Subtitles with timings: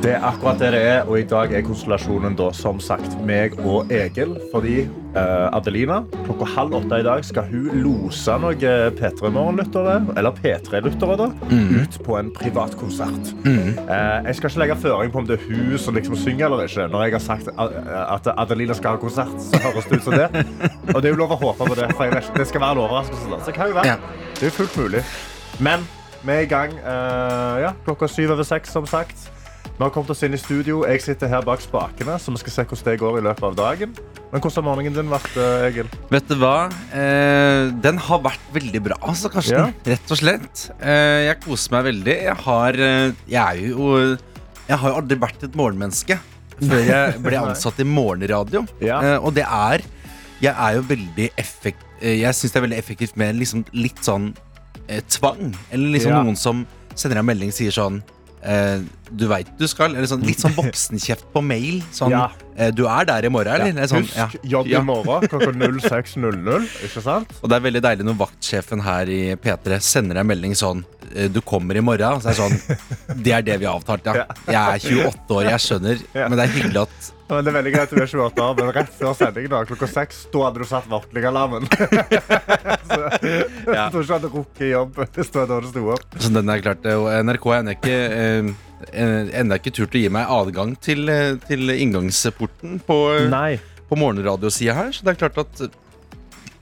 [0.00, 3.58] Det er akkurat det det er, og i dag er konstellasjonen da som sagt meg
[3.60, 4.30] og Egil.
[4.52, 10.32] Fordi uh, Adelina klokka halv åtte i dag skal hun lose noen P3 Morgen-lyttere, eller
[10.38, 13.34] P3-lyttere, da, ut på en privat konsert.
[13.44, 16.64] Eh, jeg skal ikke legge føring på om det er hun som liksom synger eller
[16.64, 16.88] ikke.
[16.88, 20.30] Når jeg har sagt at Adelina skal ha konsert, så høres det ut som det.
[20.94, 22.78] Og det er jo lov å håpe på det, for jeg vet, det skal være
[22.78, 23.28] en overraskelse.
[23.34, 23.44] da.
[23.44, 23.92] Så kan jo være.
[23.92, 24.00] Ja.
[24.38, 25.04] Det er jo fullt mulig.
[25.60, 25.84] Men
[26.24, 29.28] vi er i gang Uh, ja, klokka syv over seks, som sagt.
[29.78, 30.80] Vi har kommet oss inn i studio.
[30.90, 33.52] Jeg sitter her bak spakene, så vi skal se hvordan det går i løpet av
[33.58, 33.92] dagen.
[34.32, 35.86] Men hvordan har morgenen din vært, eh, Egil?
[36.10, 36.66] Vet du hva?
[36.90, 39.70] Eh, den har vært veldig bra, altså, Karsten.
[39.70, 39.92] Ja.
[39.92, 40.64] Rett og slett.
[40.82, 42.16] Eh, jeg koser meg veldig.
[42.26, 43.92] Jeg har eh, Jeg er jo
[44.68, 46.18] Jeg har jo aldri vært et morgenmenneske
[46.58, 48.64] før jeg ble ansatt i morgenradio.
[48.82, 48.98] Ja.
[48.98, 49.86] Eh, og det er
[50.42, 51.86] Jeg er jo veldig effekt...
[52.02, 54.32] eh, jeg syns det er veldig effektivt med liksom litt sånn
[55.08, 55.54] tvang.
[55.70, 56.22] Eller liksom Ja.
[56.22, 58.02] noen som sender deg en melding og sier sånn
[58.42, 59.94] eh, du veit du skal.
[59.96, 61.80] Eller sånn, litt sånn voksenkjeft på mail.
[61.94, 62.26] Sånn, Ja.
[62.56, 63.72] eh, du er der i morgen, eller?
[63.72, 64.28] Eller sånn, Husk ja.
[64.58, 64.80] jobb Ja.
[64.80, 66.68] i morgen klokka 06.00.
[66.88, 67.32] Ikke sant?
[67.42, 70.84] Og det er veldig deilig når vaktsjefen her i P3 sender deg en melding sånn
[71.14, 72.20] eh, Du kommer i morgen.
[72.20, 74.26] Så er det sånn Det er det vi har avtalt, ja.
[74.48, 76.02] Jeg er 28 år, jeg skjønner.
[76.14, 76.28] Ja.
[76.28, 78.54] Men det er hyggelig at Men det er veldig greit at du er 28 år,
[78.56, 81.66] men rett før sending da, klokka seks, da hadde du satt våkningalarmen.
[81.68, 86.16] så jeg tror ikke du hadde rukket jobb hvis det var da du sto opp.
[86.16, 88.48] Så den er klart Og NRK er ikke eh, eh,
[88.92, 93.60] Ennå ikke turt å gi meg adgang til, eh, til inngangsporten på, eh, Nei.
[93.88, 94.92] på morgenradiosida her.
[94.92, 95.76] Så det er klart at eh,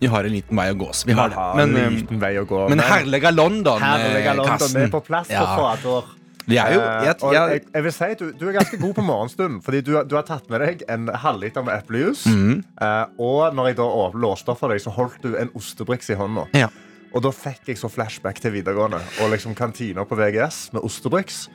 [0.00, 0.90] vi har en liten vei å gå.
[0.94, 1.46] Så vi har det.
[1.56, 2.68] Men, en eh, liten vei å gå.
[2.68, 4.82] men herlige London, eh, Herlige London Karsten.
[4.82, 5.44] er på plass Ja.
[5.44, 6.12] for fader.
[6.46, 9.62] Er jo Eh, jeg, jeg, jeg, vil si du, du er ganske god på morgenstund.
[9.64, 12.24] Fordi du, du har tatt med deg en halvliter med eplejus.
[12.30, 12.60] Mm.
[12.80, 16.18] Eh, og når jeg da låste opp for deg, så holdt du en ostebriks i
[16.18, 16.46] hånda.
[16.54, 16.68] Ja.
[17.14, 21.46] Og da fikk jeg så flashback til videregående og liksom kantina på VGS med ostebriks.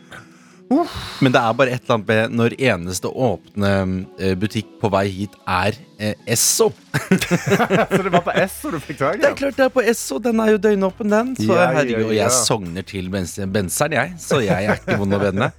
[1.22, 3.72] Men det er bare et eller annet med når eneste åpne
[4.20, 6.70] eh, butikk på vei hit er eh, Esso.
[7.92, 9.84] Så det var på Esso du fikk tak i Det er klart det er på
[9.84, 10.20] Esso.
[10.24, 11.34] Den er jo døgnåpen, den.
[11.40, 12.24] Så Ja, ja, herregud, Og ja.
[12.24, 14.16] jeg sogner til benseren, jeg.
[14.22, 15.52] Så jeg er ikke vond å vende.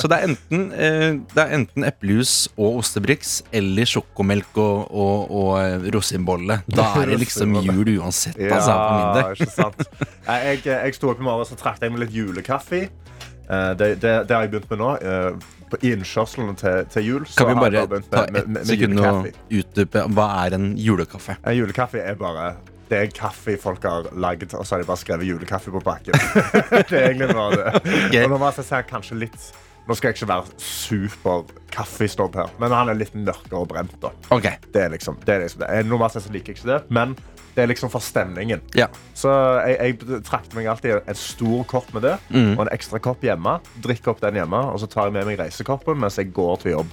[0.00, 5.34] Så det er enten, eh, det er enten eplejus og ostebriks eller sjokomelk og, og,
[5.40, 6.62] og eh, rosinbolle.
[6.70, 9.38] Da er det liksom jul uansett, altså, for min del.
[9.38, 10.10] ikke sant.
[10.24, 12.86] Jeg, jeg sto opp i morgen så trakk jeg med litt julekaffe.
[13.50, 14.90] Eh, Det, det, det har jeg begynt med nå.
[15.02, 15.32] eh,
[15.70, 17.24] på- innkjørslene til, til jul.
[17.26, 21.36] så Kan vi bare ta med- med- ett sekund og utdype hva er en julekaffe?
[21.44, 22.54] En julekaffe er bare
[22.90, 26.12] det er kaffe folk har lagd, og så har de bare skrevet julekaffe på bakken.
[26.90, 27.82] det er egentlig bare det.
[28.10, 28.24] Okay.
[28.24, 29.52] Og nå må jeg si kanskje litt
[29.86, 33.92] Nå skal jeg ikke være super kaffesnobb her, men han er litt mørkere og brent.
[34.00, 34.08] da.
[34.32, 35.82] Ok, Det er liksom, det er liksom det.
[35.86, 37.12] Normalt sett liker jeg ikke det, men
[37.54, 38.60] det er liksom for stemningen.
[38.74, 38.88] ja.
[39.14, 39.30] Så
[39.68, 42.58] jeg, jeg trakter meg alltid en stor kopp med det, Mm.
[42.58, 43.60] og en ekstra kopp hjemme.
[43.82, 46.72] Drikker opp den hjemme, og så tar jeg med meg reisekoppen mens jeg går til
[46.72, 46.86] jobb.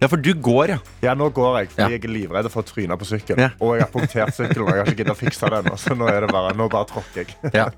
[0.00, 0.78] Ja, for du går, ja.
[1.02, 1.88] Ja, nå går jeg, fordi Ja.
[1.88, 3.38] jeg er livredd for å tryne på sykkelen.
[3.44, 3.50] Ja.
[3.60, 5.70] Og jeg har punktert sykkelen, og jeg har ikke giddet å fikse den.
[5.78, 7.36] Så nå er det bare, nå bare tråkker jeg.
[7.54, 7.68] ja.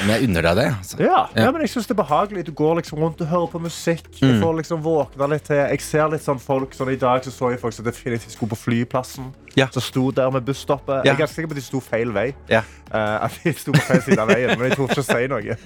[0.00, 0.68] Men jeg unner deg det.
[0.78, 1.00] Altså.
[1.04, 1.50] Ja, Ja.
[1.52, 2.44] men jeg synes det er behagelig.
[2.46, 4.06] Du går liksom rundt og hører på musikk.
[4.20, 4.28] Mm.
[4.40, 5.56] Du får liksom våkne litt til.
[5.56, 8.50] Jeg ser litt sånn folk, sånn I dag så, så jeg folk som definitivt skulle
[8.50, 9.32] på flyplassen.
[9.56, 9.68] Ja.
[9.72, 11.04] Som sto der med busstoppet.
[11.04, 11.12] Ja.
[11.12, 12.34] Jeg er ganske sikker på at de sto feil vei.
[12.48, 12.60] Ja.
[12.92, 15.26] Eh, at de sto på feil side av veien, men jeg torde ikke å si
[15.32, 15.56] noe.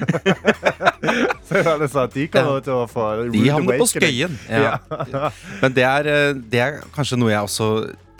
[1.48, 3.90] så jeg var litt sånn, de kommer til å få De havner på awakening.
[3.90, 4.38] skøyen.
[4.48, 5.30] Ja.
[5.60, 7.68] Men det er, eh, det er kanskje noe jeg også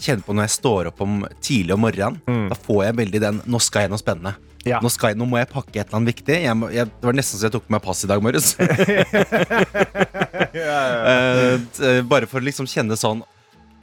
[0.01, 2.49] kjenner på når jeg står opp om tidlig om morgenen.
[2.51, 4.35] Da får jeg veldig den 'nå skal jeg noe spennende'.
[4.65, 4.79] Ja.
[4.85, 6.37] Nå, skal jeg, nå må jeg pakke et eller annet viktig.
[6.43, 8.57] Jeg må, jeg, det var nesten så jeg tok på meg pass i dag morges.
[10.51, 13.21] Eh, t- eh, bare for å liksom kjenne sånn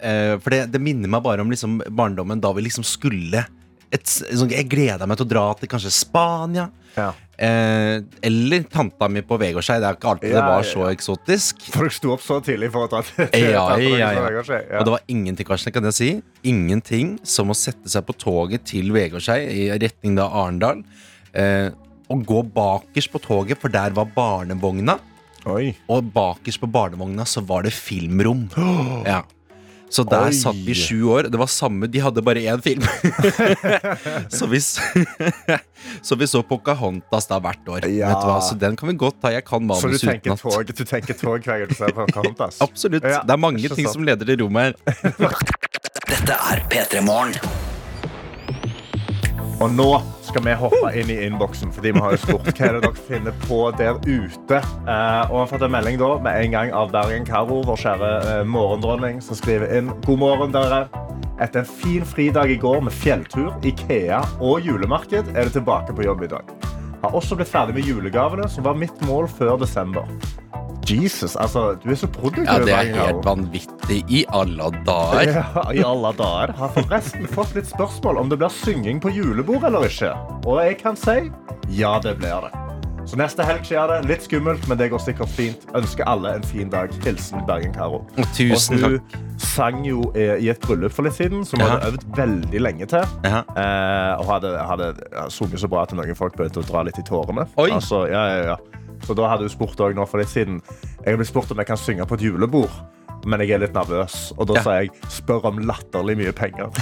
[0.03, 3.45] eh, For det, det minner meg bare om liksom barndommen da vi liksom skulle
[3.93, 6.67] et, sånn, Jeg gleda meg til å dra til kanskje Spania.
[6.97, 7.11] Ja.
[7.37, 9.77] Eh, eller tanta mi på Vegårshei.
[9.79, 10.93] Det er ikke alltid det var så ja.
[10.95, 11.67] eksotisk.
[11.75, 14.31] Folk sto opp så tidlig for å ta til Ja, ja, ja.
[14.33, 14.79] ja.
[14.79, 16.09] Og det var ingenting Karsten, kan jeg si
[16.49, 20.81] Ingenting som å sette seg på toget til Vegårshei I retning da Arendal
[21.37, 21.69] eh,
[22.09, 24.97] Og gå bakerst på toget For der var barnevogna
[25.47, 25.71] Oi.
[25.93, 28.47] Og bakerst på barnevogna så var det filmrom
[29.07, 29.21] Ja
[29.89, 30.33] så der Oi.
[30.35, 32.83] satt vi sju år Det var samme, de hadde bare én film
[34.37, 34.59] Så vi
[36.07, 38.09] Så vi så Pocahontas da hvert år Ja.
[38.11, 40.33] Vet du hva, så den kan vi godt ta Jeg kan Så du manus tenker
[40.35, 42.59] utenat tog, du tenker tog hver gang du ser Pocahontas?
[42.67, 43.93] Absolutt, Ja, det er mange ting sant.
[43.95, 45.39] som leder til rommet her
[46.07, 47.35] Dette er P3 Morgen.
[49.59, 49.89] Og nå
[50.37, 51.71] skal vi hoppe inn i innboksen.
[51.73, 54.59] Fordi vi har jo spurt hva er det dere finner på der ute.
[54.59, 57.81] Eh, og vi har fått en melding da, med en gang av Bergen Karo, vår
[57.81, 60.85] kjære eh, morgendronning, som skriver inn God morgen, dere.
[61.41, 66.05] Etter en fin fridag i går med fjelltur, Ikea og julemarked er det tilbake på
[66.05, 66.53] jobb i dag.
[67.01, 70.05] Har også blitt ferdig med julegavene, som var mitt mål før desember.
[70.87, 72.45] Jesus, altså, du er så produktiv.
[72.47, 75.33] Ja, det er helt vanvittig i alle dager.
[75.57, 76.53] Ja, I alle dager.
[76.57, 80.13] Har forresten fått litt spørsmål om det blir synging på julebord eller ikke.
[80.47, 81.17] Og jeg kan si
[81.75, 82.53] ja, det blir det.
[83.07, 83.97] Så neste helg skjer det.
[84.09, 85.61] Litt skummelt, men det går sikkert fint.
[85.75, 86.91] Ønsker alle en fin dag.
[87.05, 88.01] Hilsen Bergen-Karo.
[88.03, 88.55] Og takk.
[88.55, 91.77] Og hun sang jo eh, i et bryllup for litt siden, som hun Ja.
[91.77, 93.05] hadde øvd veldig lenge til.
[93.23, 93.43] Ja.
[93.55, 94.89] Eh, og hadde, hadde
[95.31, 97.47] sunget så bra at noen folk begynte å dra litt i tårene.
[97.55, 97.69] Oi.
[97.77, 98.57] Altså, ja, ja, ja.
[99.05, 100.61] Så da hadde hun spurt også nå for litt siden
[101.05, 102.71] Jeg blitt spurt om jeg kan synge på et julebord.
[103.27, 104.61] Men jeg er litt nervøs, og da Ja.
[104.63, 106.69] sa jeg spør om latterlig mye penger.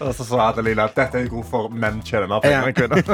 [0.00, 3.02] og så sa Adelina at dette er god for menn tjener penger enn kvinner.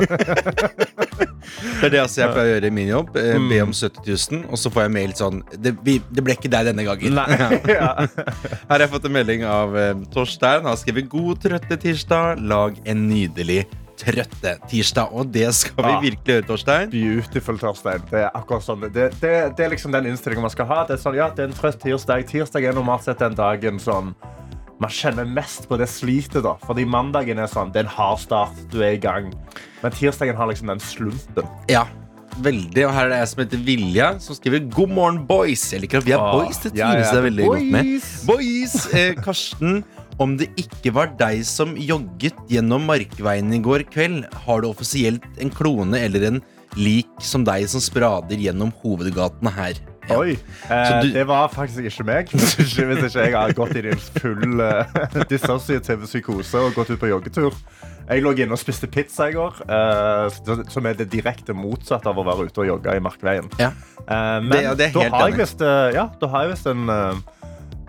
[1.76, 3.16] Det er det altså jeg pleier å gjøre i min jobb.
[3.20, 3.48] eh, Mm.
[3.50, 6.64] Be om 70 000, og så får jeg mail sånn Det, det ble ikke deg
[6.70, 7.12] denne gangen.
[7.76, 7.90] Ja.
[8.02, 10.62] Her har jeg fått en melding av eh, Torstein.
[10.64, 12.40] Han har skrevet 'God trøtte tirsdag'.
[12.48, 13.66] Lag en nydelig
[14.00, 15.12] trøtte tirsdag.
[15.12, 16.00] Og det skal vi ja.
[16.04, 16.90] virkelig gjøre, Torstein.
[16.93, 18.06] Beautiful, Torstein.
[18.10, 18.87] Det er akkurat sånn.
[18.93, 20.82] Det, det, det er liksom den innstillingen man skal ha.
[20.88, 22.26] Det er sånn, ja, det er en trøtt tirsdag.
[22.31, 24.14] Tirsdag er normalt sett den dagen sånn
[24.82, 26.43] man kjenner mest på det slitet.
[26.44, 26.56] da.
[26.66, 29.31] Fordi mandagen er sånn, det er en hard start, du er i gang.
[29.82, 31.48] Men tirsdagen har liksom den slumpen.
[31.72, 31.87] Ja,
[32.44, 32.87] veldig.
[32.88, 35.72] Og her er det jeg som heter Vilja, som skriver 'God morgen, boys'.
[35.72, 36.58] Jeg liker at vi er Ah, boys.
[36.58, 37.20] Det trives jeg ja, ja.
[37.28, 37.84] veldig godt med.
[37.84, 38.26] boys.
[38.26, 38.94] Boys!
[38.94, 39.84] Eh, Karsten,
[40.22, 45.24] om det ikke var deg som jogget gjennom Markveien i går kveld, har du offisielt
[45.42, 46.38] en klone eller en
[46.76, 49.78] lik som deg som sprader gjennom hovedgatene her.
[50.08, 50.18] Ja.
[50.20, 50.36] Oi.
[50.70, 52.28] Eh, du- Det var faktisk ikke meg.
[52.32, 54.84] Hvis ikke, hvis ikke jeg har gått i din full uh,
[55.28, 57.56] dissosiative psykose og gått ut på joggetur.
[58.06, 62.20] Jeg lå inne og spiste pizza i går, uh, som er det direkte motsatte av
[62.22, 63.48] å være ute og jogge i Markveien.
[63.58, 63.72] Ja.
[64.06, 66.86] Uh, men Det- det da har visst ja, da har jeg visst en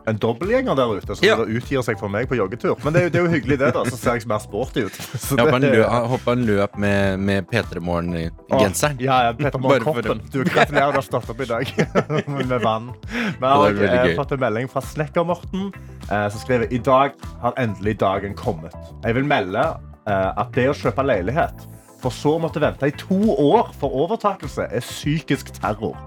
[0.07, 1.35] en dobbeltgjenger der ute som Ja.
[1.43, 2.77] utgir seg for meg på joggetur.
[2.85, 3.73] Men det er, jo, det er jo hyggelig, det.
[3.75, 4.93] da Så ser jeg mer sporty ut.
[5.19, 8.97] Så Jeg håper han det- løp, han håper han løp med, med P3 Morgen-genseren.
[9.03, 10.21] Ja, ja, Peter Bare Morgen-koppen.
[10.31, 11.73] Du, gratulerer, du har stått opp i dag
[12.47, 12.91] med vann.
[13.11, 15.71] Vi jeg har eh, fått en melding fra Snekker-Morten,
[16.09, 17.11] eh, som skriver i dag
[17.43, 18.75] har endelig dagen kommet.
[19.03, 19.59] Jeg vil melde
[20.07, 21.67] eh, at det å kjøpe leilighet,
[22.01, 25.97] for så å måtte vente i to år for overtakelse, er psykisk terror.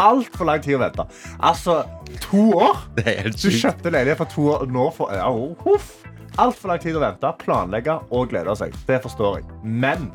[0.00, 1.04] Altfor lang tid å vente.
[1.40, 1.80] Altså,
[2.24, 2.80] to år?
[2.96, 5.28] Det Du kjøpte leilighet for to år, nå for ja,
[5.64, 5.90] huff.
[6.38, 8.74] Altfor lang tid å vente, planlegge og glede seg.
[8.86, 9.48] Det forstår jeg.
[9.64, 10.10] Men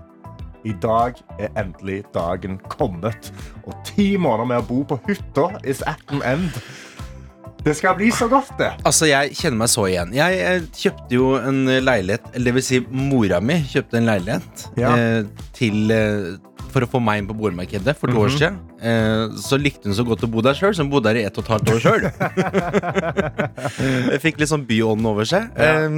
[0.64, 3.32] i dag er endelig dagen kommet.
[3.68, 6.62] Og ti måneder med å bo på hytta is at an end.
[7.64, 8.72] Det skal bli så godt, det.
[8.84, 10.10] Altså, Jeg kjenner meg så igjen.
[10.16, 14.66] Jeg, eh, kjøpte jo en leilighet Eller det vil si, mora mi kjøpte en leilighet
[14.80, 14.92] Ja.
[14.98, 15.24] eh,
[15.56, 16.34] til eh,
[16.74, 18.24] For å få meg inn på boligmarkedet for to Mhm.
[18.24, 18.56] år siden.
[18.82, 21.24] Eh, så likte hun så godt å bo der sjøl, så hun bodde der i
[21.28, 22.02] ett og et halvt år sjøl.
[24.24, 25.50] Fikk litt sånn byånden over seg.
[25.56, 25.90] Eh,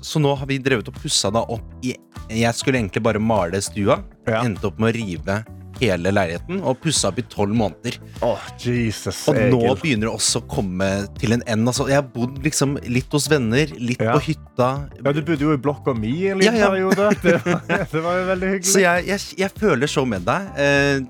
[0.00, 1.94] så nå har vi drevet og pussa da opp i
[2.30, 4.04] Jeg skulle egentlig bare male stua.
[4.26, 5.44] Endte opp med å rive
[5.80, 7.96] hele leiligheten og pussa opp i tolv måneder.
[8.26, 9.76] Åh, Jesus, Og nå Egil.
[9.82, 10.88] begynner det også å komme
[11.18, 11.66] til en end.
[11.70, 14.12] Altså, jeg har bodd liksom litt hos venner, litt Ja.
[14.16, 14.70] på hytta.
[15.04, 16.70] Ja, du bodde jo i blokka mi i en liten Ja, ja.
[16.70, 17.10] periode.
[17.22, 18.72] Det var, det var jo veldig hyggelig.
[18.72, 20.52] Så jeg, jeg, jeg føler så med deg.
[20.56, 21.00] Eh,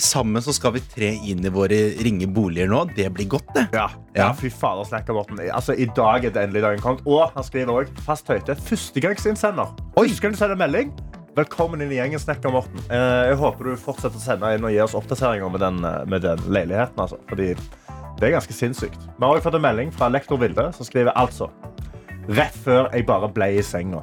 [0.00, 2.84] sammen så skal vi tre inn i våre ringe boliger nå.
[2.96, 3.66] Det blir godt, det.
[3.76, 5.38] Ja, ja, fy fader, snakker Morten.
[5.52, 7.02] Altså, I dag er det endelig dagen kommet.
[7.06, 8.56] Og han skriver også fast høyte.
[8.68, 9.74] Førstegangsinnsender.
[9.98, 10.92] Husker du å sende melding?
[11.32, 12.76] Velkommen inn i gjengen, Snekker Morten.
[12.92, 16.02] Eh, jeg håper du fortsetter å sende inn og gi oss oppdateringer med den, eh,
[16.04, 16.98] med den leiligheten.
[17.00, 17.16] Altså.
[17.30, 17.54] Fordi
[18.18, 18.98] det er ganske sinnssykt.
[19.00, 21.48] Vi har også fått en melding fra lektor Vilde, som skriver altså
[22.28, 24.02] Rett før jeg bare ble i senga.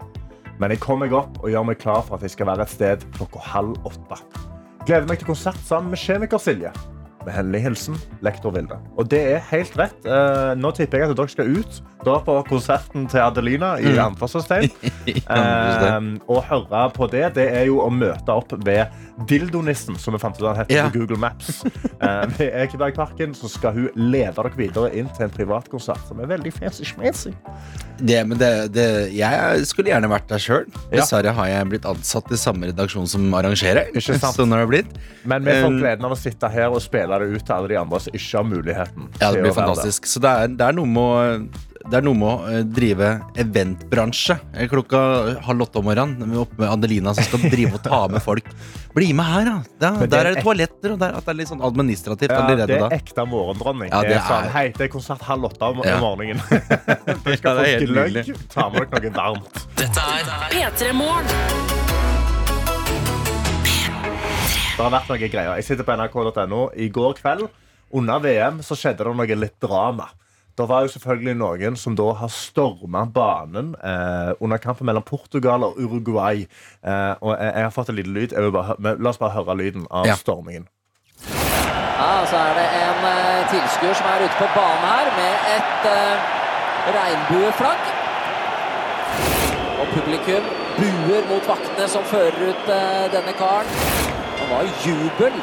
[0.59, 2.69] Men jeg kom meg opp og gjør meg klar for at jeg skal være et
[2.69, 4.17] sted klokka halv åtte.
[4.85, 6.73] Gleder meg til konsert sammen med Kjemiker Silje.
[7.25, 8.77] Med hellig hilsen lektor Vilde.
[8.97, 10.05] Og det er helt rett.
[10.07, 13.99] Eh, nå tipper jeg at dere skal ut dra på konserten til Adelina i Mm.
[14.15, 14.69] anførselstegn.
[15.09, 18.87] Eh, og høre på det, det er jo å møte opp ved
[19.27, 20.83] Dildonissen, som vi fant ut han heter Ja.
[20.89, 21.63] på Google Maps.
[21.99, 26.29] Eh, ved Ekebergparken så skal hun lede dere videre inn til en privatkonsert som er
[26.31, 27.33] veldig fancy-schmancy.
[27.99, 28.85] det, men det, det
[29.17, 30.63] jeg skulle gjerne vært der sjøl.
[30.93, 33.89] Dessverre har jeg blitt ansatt i samme redaksjon som arrangerer.
[33.91, 34.37] Ikke sant?
[34.37, 34.93] Sånn har det blitt.
[35.27, 37.67] Men vi får Um, gleden av å sitte her og spille det ut til alle
[37.71, 39.09] de andre som ikke har muligheten.
[39.21, 40.05] Ja, det blir fantastisk.
[40.05, 40.09] Det.
[40.13, 43.07] Så det er, det er noe med å det er noe med å eh, drive
[43.39, 44.99] eventbransje eh, klokka
[45.45, 48.49] halv åtte om morgenen oppe med Adelina som skal drive og ta med folk.
[48.93, 49.55] Bli med her, da!
[49.87, 52.73] Ja, der er det toaletter, og der, at det er litt sånn administrativt Ja, allerede
[52.75, 53.93] det er ekte morgendronning.
[53.93, 55.97] Ja, det, det er sånn, Hei, det er konsert halv åtte om Ja.
[55.97, 56.41] om morgenen.
[57.25, 58.33] Du skal ja, få gløgg.
[58.53, 59.63] Ta med dere noe varmt.
[59.79, 61.88] Dette er P3 Morgen.
[64.79, 65.57] Det har vært noe greier.
[65.59, 66.59] Jeg sitter på nrk.no.
[66.79, 67.49] I går kveld,
[67.91, 70.05] under VM, så skjedde det noe litt drama.
[70.55, 75.65] Det var jo selvfølgelig noen som da har storma banen eh, under kampen mellom Portugal
[75.67, 76.45] og Uruguay.
[76.79, 78.31] Eh, og jeg, har fått en liten lyd.
[78.37, 80.15] Jeg vil bare, la oss bare høre lyden av Ja.
[80.15, 80.69] stormingen.
[81.27, 85.89] Ja, så er det en eh, tilskuer som er ute på banen her med et
[85.91, 86.31] eh,
[86.95, 87.91] regnbueflagg.
[89.83, 90.47] Og publikum
[90.79, 94.18] buer mot vaktene som fører ut eh, denne karen.
[94.49, 95.33] Det var jubel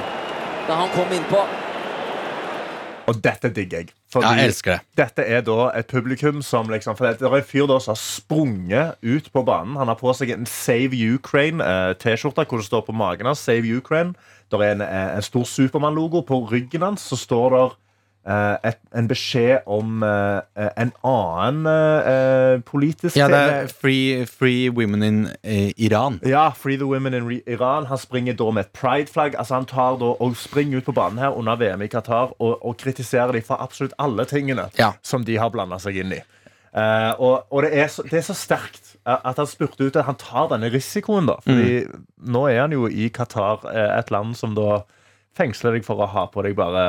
[0.67, 1.39] da han kom innpå.
[3.07, 3.93] Og dette digger jeg.
[4.17, 4.81] Ja, jeg elsker det.
[4.99, 8.01] Dette er da et publikum som liksom For det er en fyr da som har
[8.03, 9.77] sprunget ut på banen.
[9.79, 14.17] Han har på seg en Save Ukraine-T-skjorte hvor det står på magen hans Save Ukraine.
[14.51, 16.25] Det er en, eh, en stor Supermann-logo.
[16.27, 17.79] På ryggen hans så står det eh,
[18.27, 20.41] et, en beskjed om uh,
[20.77, 26.19] en annen uh, politisk Ja, det er Free, free Women in uh, Iran.
[26.27, 27.87] ja, Free the Women in Iran.
[27.87, 29.37] Han springer da med et pride-flagg.
[29.39, 32.59] Altså Han tar da og springer ut på banen her under VM i Qatar og,
[32.67, 34.93] og kritiserer dem for absolutt alle tingene Ja.
[35.03, 36.21] som de har blanda seg inn i.
[36.77, 39.97] Eh, og og det, er så, det er så sterkt eh, at han spurte ut
[39.97, 41.27] at han tar denne risikoen.
[41.31, 41.87] da Fordi
[42.27, 44.83] nå er han jo i Qatar, eh, et land som da
[45.37, 46.83] fengsler deg for å ha på deg bare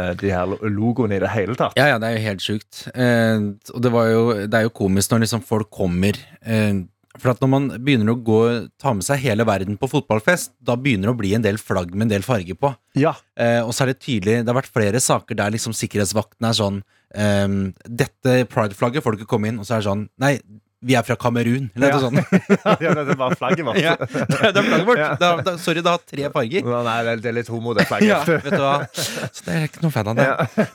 [0.00, 1.76] eh, de her logoene i det hele tatt.
[1.78, 2.82] Ja, ja, det er jo helt sjukt.
[2.94, 6.82] Eh, og det, var jo, det er jo komisk når liksom folk kommer eh,
[7.20, 8.40] For at når man begynner å gå
[8.82, 11.94] ta med seg hele verden på fotballfest, da begynner det å bli en del flagg
[11.94, 12.74] med en del farge på.
[12.98, 16.46] Ja, Eh, og så er det tydelig Det har vært flere saker der liksom sikkerhetsvakten
[16.46, 16.76] er sånn
[17.18, 17.48] eh,
[17.82, 20.36] Dette prideflagget får du ikke komme inn, og så er det sånn Nei,
[20.84, 21.70] vi er fra Kamerun.
[21.74, 21.98] Eller Ja.
[21.98, 22.46] noe sånt.
[22.84, 23.78] ja, det bare flagget vårt.
[23.80, 25.00] ja, det er flagget vårt.
[25.00, 25.08] Ja.
[25.20, 26.68] Det har- sorry, det har tre farger.
[26.84, 28.08] Nei, det er- litt homo, det flagget.
[28.12, 30.26] Ja, vet du hva Så det er ikke noen fan av det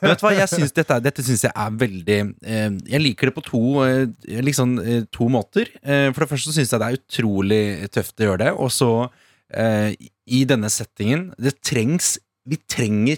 [0.02, 3.30] Men vet du hva, jeg synes dette, dette synes jeg er veldig eh, Jeg liker
[3.30, 4.06] det på to eh,
[4.44, 7.62] Liksom eh, to måter eh, For det første syns jeg det er utrolig
[7.94, 8.90] tøft å gjøre det Og så
[9.54, 9.94] eh,
[10.28, 12.18] I denne settingen Det trengs
[12.48, 13.18] vi trenger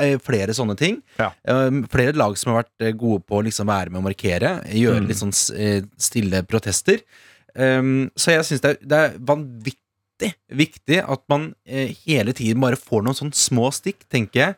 [0.00, 1.02] eh, flere sånne ting.
[1.18, 1.30] Ja.
[1.44, 4.64] Eh, flere lag som har vært eh, gode på å liksom være med å markere.
[4.72, 5.08] Gjøre Mm.
[5.08, 7.02] litt sånn eh, stille protester.
[7.54, 11.54] Um, så jeg syns det, er- vanvittig viktig at man
[12.06, 14.54] hele tiden bare får noen sånne små stikk, tenker jeg.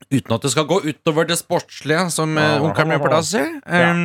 [0.00, 3.26] Um, uten at det skal gå utover det sportslige, som uh, onkelen min pleier å
[3.26, 3.42] si.
[3.66, 4.02] Um,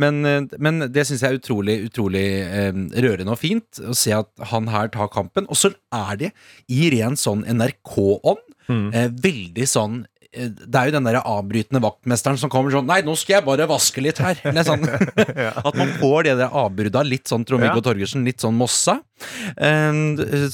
[0.00, 2.70] men, eh, men det syns jeg er utrolig, utrolig eh,
[3.02, 5.48] rørende og fint å se at han her tar kampen.
[5.50, 6.32] Og så er det
[6.70, 8.92] i ren sånn NRK-ånd Mm.
[8.94, 9.94] Uh, veldig sånn
[10.30, 13.66] det er jo den der avbrytende vaktmesteren som kommer sånn Nei, nå skal jeg bare
[13.66, 14.38] vaske litt her.
[14.62, 14.84] Sånn.
[15.66, 17.86] At man får det der avbrudda, litt sånn Trond-Viggo Ja.
[17.88, 19.00] Torgersen, litt sånn Mossa,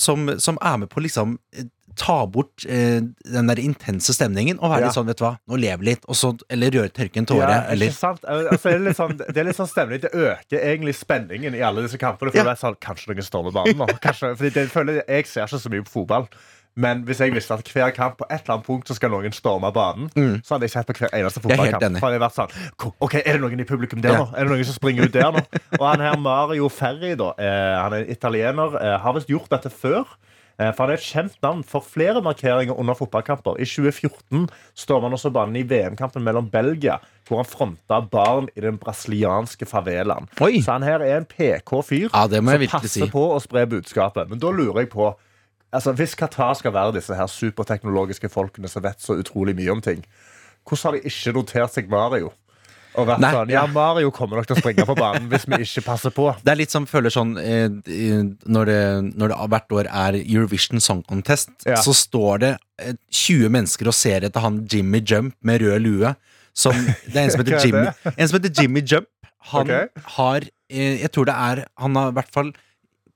[0.00, 1.36] som, som er med på liksom
[1.96, 4.86] ta bort eh, den der intense stemningen og være Ja.
[4.90, 7.62] litt sånn, vet du hva, nå leve litt, så, eller røre tørke en tåre, Ja,
[7.72, 8.24] eller ikke sant?
[8.24, 10.00] Altså, det, er litt sånn, det er litt sånn stemning.
[10.04, 12.30] Det øker egentlig spenningen i alle disse kampene.
[12.30, 12.44] For Ja.
[12.44, 13.86] det er sånn, Kanskje noen står med banen nå?
[14.00, 16.28] Kanskje, fordi det, føler, jeg ser ikke så mye på fotball.
[16.78, 19.32] Men hvis jeg visste at hver kamp på et eller annet punkt så skal noen
[19.32, 20.10] storme banen,
[20.44, 21.46] så hadde jeg sett på hver eneste Mm.
[21.48, 21.98] Fotballkamp.
[22.02, 22.52] For jeg vært sånn,
[23.00, 24.18] ok, Er det noen i publikum der Ja.
[24.18, 24.34] nå?
[24.36, 25.40] Er det noen som springer ut der nå?
[25.80, 29.70] Og han her Mario Ferri, da, eh, han er italiener, eh, har visst gjort dette
[29.72, 30.04] før.
[30.58, 33.58] Eh, For Han er et kjent navn for flere markeringer under fotballkamper.
[33.60, 36.96] I 2014 står man også banen i VM-kampen mellom Belgia,
[37.28, 40.28] hvor han fronta barn i den brasilianske favelaen.
[40.40, 40.62] Oi.
[40.64, 41.28] Så han her er en
[42.14, 43.10] Ja, det må jeg som passer si.
[43.12, 44.30] på å spre budskapet.
[44.30, 45.10] Men da lurer jeg på
[45.72, 49.82] altså, Hvis Qatar skal være disse her superteknologiske folkene som vet så utrolig mye om
[49.84, 50.04] ting,
[50.66, 52.32] hvordan har de ikke notert seg Mario?
[52.96, 53.64] Og vært Nei, sånn, ja.
[53.70, 56.28] Mario kommer nok til å springe på banen hvis vi ikke passer på.
[56.42, 58.78] Det er litt som føler sånn eh, eh, når, det,
[59.20, 61.80] når det hvert år er Eurovision Song Contest, Ja.
[61.82, 66.14] så står det eh, 20 mennesker og ser etter han Jimmy Jump med rød lue.
[66.56, 69.10] Som, det er en som heter er Jimmy, en som heter Jimmy Jump.
[69.52, 70.06] Han okay.
[70.16, 72.48] har eh, Jeg tror det er Han har i hvert fall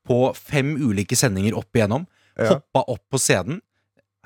[0.06, 2.04] på fem ulike sendinger opp igjennom
[2.38, 2.54] Ja.
[2.54, 3.58] hoppa opp på scenen.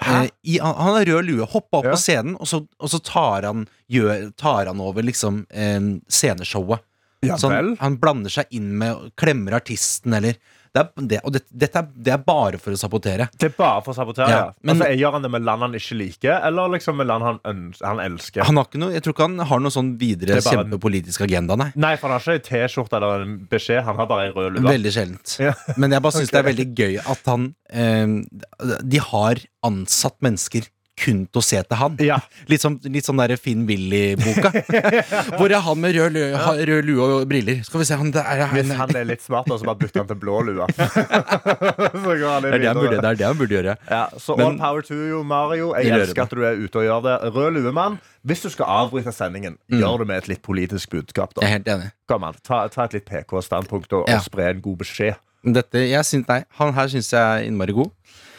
[0.02, 1.92] Eh, i, han han har rød lue, hoppa opp Ja.
[1.94, 6.82] på scenen, og så, og så tar, han, gjør, tar han over liksom eh, sceneshowet.
[7.24, 10.34] Ja så han, han blander seg inn med klemmer artisten eller
[10.74, 13.28] det er, det, Og det, dette er, det er bare for å sabotere.
[13.38, 14.26] Det er bare for å sabotere.
[14.30, 17.22] Ja, men- altså, Gjør han det med land han ikke liker, eller liksom med land
[17.22, 17.38] han,
[17.78, 18.42] han elsker?
[18.48, 21.54] Han har ikke noe, Jeg tror ikke han har noen sånn videre er kjempepolitisk agenda,
[21.60, 21.70] nei.
[21.78, 23.84] Nei, for han har ikke en T-skjorte eller en beskjed.
[23.86, 24.66] Han har bare en rød lue.
[24.66, 25.36] Veldig sjeldent.
[25.38, 25.54] Ja.
[25.76, 26.34] Men jeg bare syns okay.
[26.34, 30.66] det er veldig gøy at han eh, De har ansatt mennesker
[30.98, 31.96] kun til å se til han.
[32.04, 32.18] Ja.
[32.50, 34.50] Litt, som, litt sånn derre Finn Willy-boka.
[35.38, 36.24] Hvor er han med rød, lø,
[36.70, 37.62] rød lue og briller?
[37.66, 40.04] Skal vi se, han der er Hvis han, han er litt smart, så bare bytter
[40.04, 40.68] han til blå lue.
[40.78, 43.76] han det, er det, han burde, det er det han burde gjøre.
[43.90, 45.72] Ja, så Men- all power to you, Mario.
[45.78, 47.16] Jeg elsker at du er ute og gjør det.
[47.34, 51.34] Rød luemann, hvis du skal avbryte sendingen, gjør det med et litt politisk budskap.
[51.40, 51.90] Jeg er helt enig.
[52.10, 54.20] Kom an, ta, ta et litt PK-standpunkt og, Ja.
[54.20, 55.18] og spre en god beskjed.
[55.44, 57.90] Dette, jeg synes, nei, han her syns jeg er innmari god.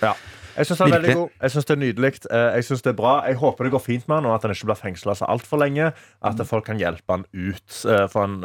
[0.02, 0.16] Ja.
[0.56, 2.14] Jeg syns det er er nydelig.
[2.32, 3.14] Eh, Jeg synes det er bra.
[3.28, 5.60] Jeg håper det går fint med han, og at han ikke blir fengsla så altfor
[5.60, 5.92] lenge.
[6.24, 7.86] At folk kan hjelpe han ut.
[7.86, 8.38] eh, For han,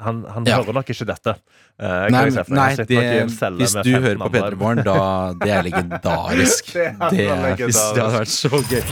[0.00, 0.60] han, han Ja.
[0.62, 1.34] hører nok ikke dette.
[1.80, 2.86] Eh, Nei, nei det,
[3.58, 4.50] hvis du hører på andre.
[4.50, 6.72] P3 Morgen, da Det er legendarisk.
[6.72, 8.82] Det hadde Det, er- hvis det hadde vært så gøy.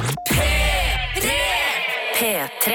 [2.15, 2.75] P3.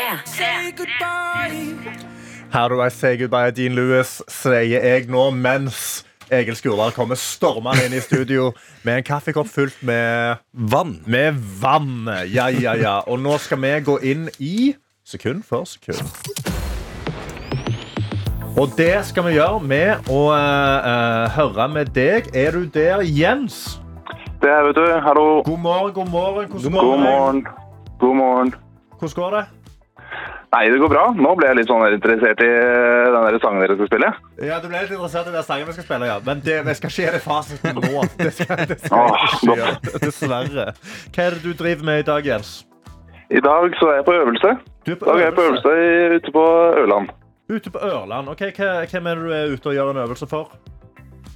[2.51, 7.87] How do I say goodbye, Dean Lewis, sier jeg nå mens Egil Skurdal kommer stormende
[7.87, 8.51] inn i studio
[8.85, 10.99] med en kaffekopp fullt med, Vann.
[11.05, 12.05] med vann.
[12.29, 12.99] Ja, ja, ja.
[13.09, 16.05] Og nå skal vi gå inn i sekund for sekund.
[18.59, 22.29] Og det skal vi gjøre med å uh, eh, høre med deg.
[22.35, 23.79] Er du der, Jens?
[24.41, 24.85] Det er, vet du.
[25.01, 25.41] Hallo.
[25.45, 26.49] God morgen, god morgen.
[26.51, 27.05] Hvordan God går det?
[27.05, 27.45] morgen.
[27.99, 28.53] God morgen.
[28.99, 29.45] Hvordan går det?
[30.49, 31.03] Nei, det går bra.
[31.13, 34.07] Nå ble jeg litt sånn interessert i eh, den der sangen dere skal spille.
[34.41, 36.15] Ja, Du ble litt interessert i den sangen vi skal spille, ja.
[36.25, 38.01] Men det, vi skal ikke gi deg fasiten nå.
[38.17, 40.65] Det skal, det skal Åh, ikke skje, dessverre.
[41.13, 42.55] Hva er det du driver med i dag, Jens?
[43.29, 44.55] I dag så er jeg på øvelse.
[44.87, 45.05] Du er øvelse?
[45.05, 45.75] Da er jeg på øvelse
[46.17, 46.45] ute på
[46.81, 47.11] Ørland.
[47.49, 48.33] Ute på Ørland.
[48.33, 50.49] Ok, Hvem er det du er ute og gjør en øvelse for?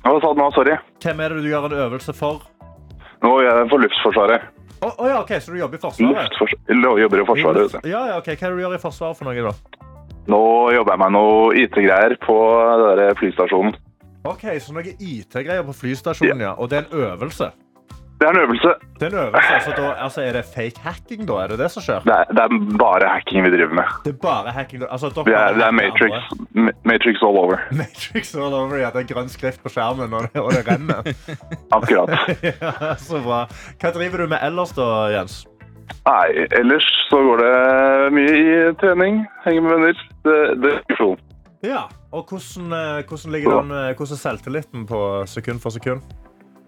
[0.03, 0.50] Hva sa du nå?
[0.58, 0.74] Sorry.
[1.06, 2.42] Hvem er det du gjør en øvelse for?
[3.24, 4.50] Nå gjør jeg for Luftforsvaret.
[4.84, 6.34] Å oh, ja, ok, Så du jobber i Forsvaret?
[6.36, 6.54] Luftfors
[7.00, 7.75] jobber i Forsvaret.
[7.88, 8.34] Ja, ja, ok.
[8.34, 9.82] Hva er det du gjør i Forsvaret for noe, da?
[10.28, 10.40] Nå
[10.75, 12.38] jobber jeg med noe IT-greier på
[13.20, 13.78] flystasjonen.
[14.28, 16.54] Ok, Så noe IT-greier på flystasjonen, ja.
[16.60, 17.52] Og det er en øvelse?
[18.24, 18.70] Det er en øvelse.
[19.00, 21.34] Det er en øvelse, altså, da, altså Er det fake hacking, da?
[21.34, 22.00] Er det det som skjer?
[22.08, 23.89] Det er, det er bare hacking vi driver med.
[24.06, 24.84] Det er bare hacking?
[24.92, 26.13] Altså, Det er, det er Matrix,
[26.86, 27.58] Matrix all over.
[27.82, 28.94] Matrix all over, ja.
[28.96, 31.03] Det er grønn skrift på skjermen, og det, og det renner.
[31.77, 32.15] Akkurat.
[32.48, 33.44] ja, så bra.
[33.82, 34.88] Hva driver du med ellers, da,
[35.18, 35.44] Jens?
[36.08, 37.53] Nei, ellers så går det
[38.15, 38.50] mye i
[38.80, 39.25] trening.
[39.44, 40.03] Henger med venner.
[40.24, 41.20] Det, det er diskusjon.
[41.63, 46.01] Ja, og hvordan, eh, hvordan ligger den, eh, hvordan selvtilliten på sekund for sekund?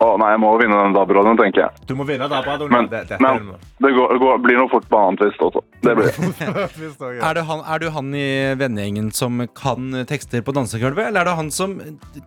[0.04, 1.86] Å nei, jeg må vinne den DAB-radioen, tenker jeg.
[1.88, 2.72] Du må vinne DAB-radioen.
[2.74, 5.62] Men, det, det, men det går, går, blir noe fort banantvist også.
[5.86, 6.10] Det blir
[7.30, 8.26] er han, er du han i
[8.60, 11.78] vennegjengen som kan tekster på dansegulvet, eller er det han som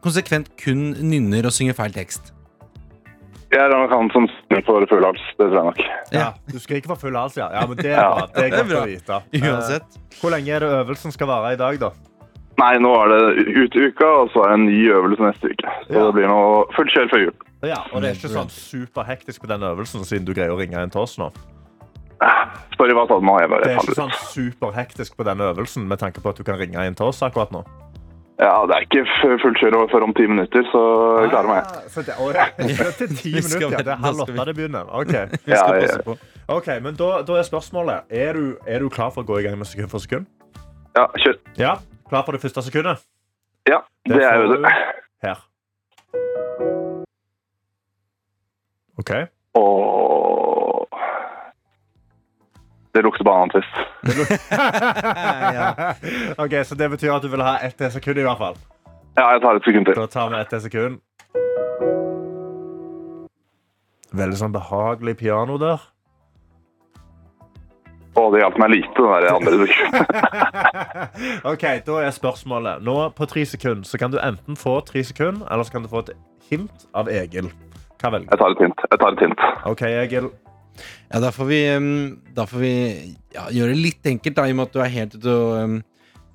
[0.05, 2.33] konsekvent kun nynner og synger feil tekst?
[3.53, 5.23] Jeg er nok han som synger for full hals.
[5.39, 5.79] Det tror jeg nok.
[6.13, 7.51] ja, du skriker for full hals, ja.
[7.53, 7.63] ja.
[7.69, 8.09] Men det er Ja.
[8.17, 8.27] bra.
[8.33, 9.21] Det er godt å vite.
[9.45, 9.97] Uansett.
[10.01, 11.93] Eh, Hvor lenge er det øvelsen skal vare i dag, da?
[12.59, 15.77] Nei, nå er det ut uka, og så er det en ny øvelse neste uke.
[15.87, 16.07] Så Ja.
[16.09, 17.37] det blir noe fullt kjør før jul.
[17.67, 20.79] Ja, Og det er ikke sånn superhektisk på den øvelsen, siden du greier å ringe
[20.79, 21.33] inn til oss nå?
[22.79, 23.35] Sorry, hva sa du nå?
[23.43, 26.47] Jeg bare Det er ikke sånn superhektisk på den øvelsen, med tanke på at du
[26.47, 27.65] kan ringe inn til oss akkurat nå?
[28.39, 29.03] Ja, det er ikke
[29.43, 30.81] fullt kjør før om ti minutter, så
[31.25, 31.73] jeg klarer meg.
[31.75, 32.45] Ah, så det, å, ja.
[33.01, 33.83] Til ti minutter, ja.
[33.83, 34.93] Det er halv åtte det begynner.
[34.95, 35.11] Ok,
[35.49, 36.15] Vi skal passe på.
[36.55, 39.49] Ok, men da, da er spørsmålet Er du, er du klar for å gå i
[39.49, 40.31] gang med sekund for sekund?
[40.95, 41.41] Ja, kjør.
[41.59, 41.75] Ja,
[42.09, 43.03] Klar for det første sekundet?
[43.69, 44.71] Ja, det er jo det.
[45.21, 45.43] Her.
[48.99, 49.13] OK.
[49.59, 50.89] Og
[52.95, 53.71] det lukter bare antiss.
[55.59, 55.95] ja.
[56.39, 58.59] ok, Så det betyr at du vil ha ett sekund, i hvert fall?
[59.19, 59.95] Ja, jeg tar et sekund til.
[59.95, 60.99] Da tar vi ett sekund.
[64.19, 65.83] Veldig sånn behagelig piano der.
[68.19, 69.91] Å, det hjalp meg lite, den der andre dukken.
[71.53, 75.47] OK, da er spørsmålet Nå på tre sekunder så kan du enten få tre sekunder,
[75.53, 76.17] eller så kan du få et
[76.49, 77.53] hint av Egil.
[77.99, 78.31] Hva velger du?
[78.31, 78.85] Jeg tar et hint.
[78.85, 79.45] Jeg tar et hint.
[79.67, 80.31] OK, Egil.
[81.11, 81.89] Ja, da får vi, um,
[82.37, 82.75] da får vi
[83.35, 85.55] ja, gjøre det litt enkelt, da, i og med at du er helt ute og
[85.59, 85.79] um,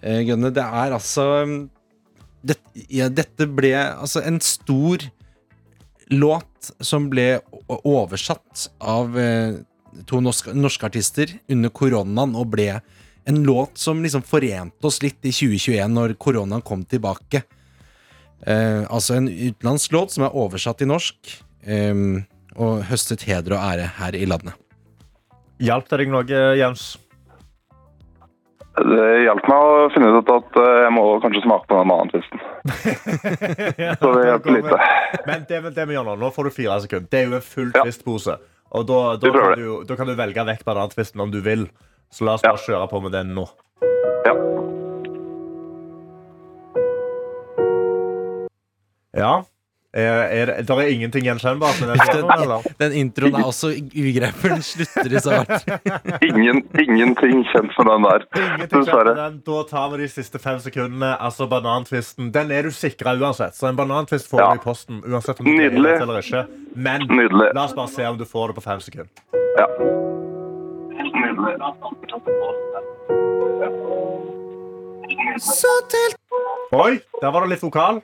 [0.02, 0.52] eh, gunne.
[0.56, 1.54] Det er altså um,
[2.44, 2.58] det,
[2.92, 5.06] ja, Dette ble altså en stor
[6.12, 7.38] låt som ble
[7.70, 9.62] oversatt av eh,
[10.10, 12.68] to norske, norske artister under koronaen, og ble
[13.24, 17.46] en låt som liksom forente oss litt i 2021, når koronaen kom tilbake.
[18.44, 21.38] Eh, altså en utenlandsk låt som er oversatt til norsk.
[21.68, 22.26] Um,
[22.60, 24.54] og høstet heder og ære her i landet.
[25.64, 26.98] Hjalp det deg noe, Jens?
[28.74, 32.42] Det hjalp meg å finne ut at eh, jeg må kanskje smake på den banantvisten.
[34.02, 34.80] Så det hjelper lite.
[35.30, 37.06] Men det, det vi gjør nå, nå får du fire sekunder.
[37.14, 37.84] Det er jo en full Ja.
[37.86, 38.38] tvistpose.
[38.74, 41.68] Og da, da, kan du, da kan du velge vekk banantvisten om du vil.
[42.10, 42.56] Så la oss Ja.
[42.56, 43.46] bare kjøre på med den nå.
[44.26, 44.34] Ja.
[49.14, 49.34] Ja.
[49.94, 50.24] Er,
[50.58, 52.64] er der er ingenting gjenkjennbart med den introen?
[52.80, 55.68] Den introen er også ugrei, for den slutter i så hardt.
[56.30, 58.26] Ingen, ingenting kjent for den der.
[58.34, 59.38] Ingenting kjent for den.
[59.46, 61.14] Da tar vi de siste fem sekundene.
[61.22, 62.32] Altså banantvisten.
[62.34, 63.54] Den er du sikra uansett.
[63.54, 64.50] Så en banantvist får Ja.
[64.56, 65.94] du i posten uansett om du Nydelig.
[66.02, 66.46] eller ikke.
[66.76, 67.52] Men Nydelig.
[67.54, 69.14] la oss bare se om du får det på fem sekunder.
[69.62, 69.70] Ja.
[76.74, 78.02] Oi, der var det litt vokal.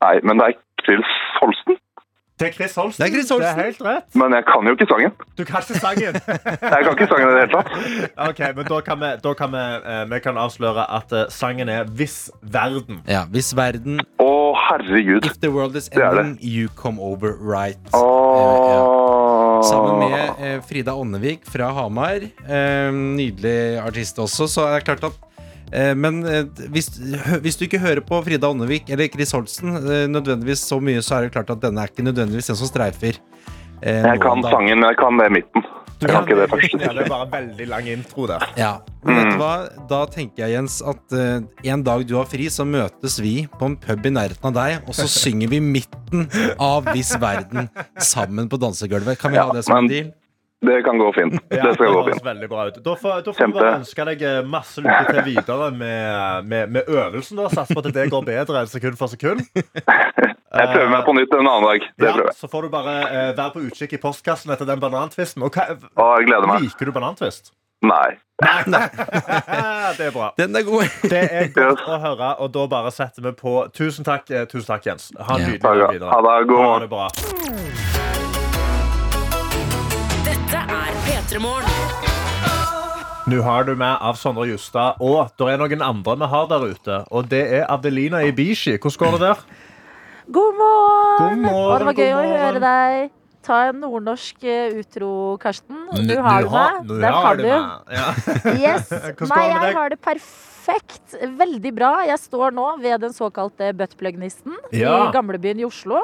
[0.00, 1.76] Nei, men det er Chris Holsten.
[2.40, 3.02] Det er Chris Holsten.
[3.04, 3.50] Det er Chris Holsten.
[3.52, 4.06] Det er helt rett.
[4.16, 5.12] Men jeg kan jo ikke sangen.
[5.36, 6.14] Du kan ikke sangen.
[6.72, 7.68] Jeg kan ikke sangen i det hele tatt.
[8.30, 11.68] Ok, men Da kan vi, da kan vi, eh, vi kan avsløre at eh, sangen
[11.68, 13.02] er 'Hvis verden'.
[13.08, 15.26] Ja, hvis verden Å, herregud.
[15.28, 16.08] If the world is Det det.
[16.08, 17.76] ending, you come over right.
[17.92, 19.60] Ja.
[19.68, 22.24] Sammen med Frida Ånnevik fra Hamar.
[22.90, 25.12] Nydelig artist også, så er det klart at
[25.72, 26.88] Men eh, hvis,
[27.44, 31.18] hvis du ikke hører på Frida Ånnevik eller Chris Holsten eh, nødvendigvis så mye, så
[31.20, 33.20] er det klart at denne er ikke nødvendigvis den som streifer.
[33.82, 34.50] Eh, Jeg kan da.
[34.50, 35.68] sangen, men jeg kan det i midten.
[36.00, 36.78] Du Jeg kan ikke det første.
[36.80, 38.44] Ja, det er bare en veldig lang intro der.
[38.56, 38.70] Ja,
[39.04, 39.32] men vet Mm.
[39.34, 39.50] du hva?
[39.90, 41.42] Da tenker jeg, Jens, at uh,
[41.74, 44.78] en dag du har fri, så møtes vi på en pub i nærheten av deg,
[44.88, 46.24] og så synger vi midten
[46.58, 47.68] av Hvis verden
[48.00, 49.20] sammen på dansegulvet.
[49.20, 50.08] Kan vi Ja, ha det som en deal?
[50.60, 51.38] Det kan gå fint.
[51.48, 52.24] Ja, Det skal gå fint.
[52.24, 52.74] veldig bra ut.
[52.84, 56.74] Da får, da får vi bare ønske deg eh, masse lykke til videre med, med,
[56.74, 57.38] med øvelsen.
[57.40, 59.40] da Satser på at det går bedre enn sekund for sekund.
[60.50, 61.84] Jeg prøver meg på nytt en annen dag.
[61.96, 62.36] Det Ja, prøver jeg.
[62.40, 65.44] så får du bare eh, være på utkikk i postkassen etter den banantvisten.
[65.46, 66.64] Og hva, Å, jeg gleder meg.
[66.66, 67.52] liker du banantvist?
[67.86, 68.18] Nei.
[68.76, 70.32] det er bra.
[70.36, 70.90] Den er god.
[71.14, 74.74] Det er godt å høre, og da bare setter vi på Tusen takk, eh, tusen
[74.74, 75.08] takk Jens.
[75.16, 76.12] Ha en nydelig dag videre.
[76.12, 76.36] Ha det.
[76.50, 77.99] God Ha det bra.
[83.30, 86.64] Nå har du med av Sondre Justad, og det er noen andre vi har der
[86.72, 86.96] ute.
[87.14, 88.74] Og det er Adelina Ibishi.
[88.74, 89.44] Hvordan går det der?
[90.26, 91.20] God morgen!
[91.20, 93.12] God morgen, Og det var gøy å høre deg
[93.46, 95.86] ta en nordnorsk eh, utro, Karsten.
[96.06, 96.90] Du har det med.
[96.90, 97.48] Den har du du.
[97.48, 97.94] med.
[97.94, 98.08] Ja.
[98.66, 98.90] Yes.
[98.92, 101.16] Nei, går det med jeg har det perfekt.
[101.40, 101.92] Veldig bra.
[102.10, 105.06] Jeg står nå ved den såkalte buttplug-nisten Ja.
[105.06, 106.02] i gamlebyen i Oslo.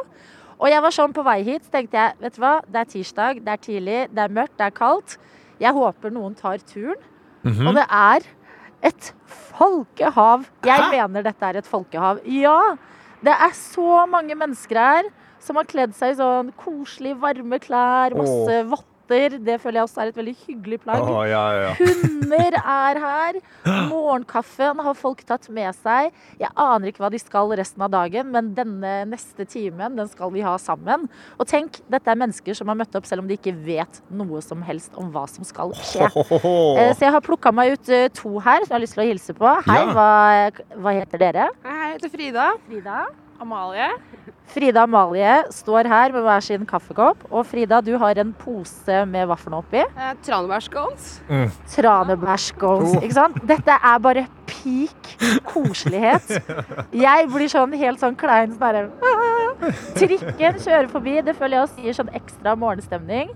[0.57, 3.42] Og jeg var sånn på vei hit, tenkte jeg, vet du hva, det er tirsdag,
[3.45, 5.19] det er tidlig, det er mørkt, det er kaldt.
[5.61, 6.99] Jeg håper noen tar turen.
[7.45, 7.69] Mhm.
[7.69, 8.27] Og det er
[8.87, 10.47] et folkehav.
[10.64, 12.21] Jeg mener dette er et folkehav.
[12.25, 12.77] Ja,
[13.25, 15.09] det er så mange mennesker her
[15.42, 18.92] som har kledd seg i sånn koselig, varme klær, masse votter.
[19.09, 21.03] Det føler jeg også er et veldig hyggelig plagg.
[21.07, 21.71] Oh, ja, ja.
[21.79, 23.38] Hunder er her.
[23.92, 26.11] Morgenkaffen har folk tatt med seg.
[26.40, 30.33] Jeg aner ikke hva de skal resten av dagen, men denne neste timen den skal
[30.35, 31.07] vi ha sammen.
[31.38, 34.42] Og tenk, dette er mennesker som har møtt opp selv om de ikke vet noe
[34.45, 36.11] som helst om hva som skal skje.
[36.77, 39.05] Eh, Så jeg har plukka meg ut eh, to her som jeg har lyst til
[39.05, 39.53] å hilse på.
[39.69, 39.92] Hei, Ja.
[39.95, 41.47] hva, hva heter dere?
[41.64, 42.49] Jeg heter Frida.
[42.66, 43.05] Frida.
[43.40, 43.88] Amalie.
[44.46, 47.25] Frida Amalie står her med hver sin kaffekopp.
[47.31, 49.83] Og Frida, du har en pose med hva for noe oppi?
[49.83, 51.09] Eh, Tranebærscones.
[51.75, 52.94] Tranebærscones.
[53.03, 53.40] Ikke sant?
[53.49, 55.16] Dette er bare peak
[55.51, 56.31] koselighet.
[56.94, 61.18] Jeg blir sånn helt sånn klein sånn derre «Ah!» Trikken kjører forbi.
[61.27, 63.31] Det føler jeg også gir sånn ekstra morgenstemning.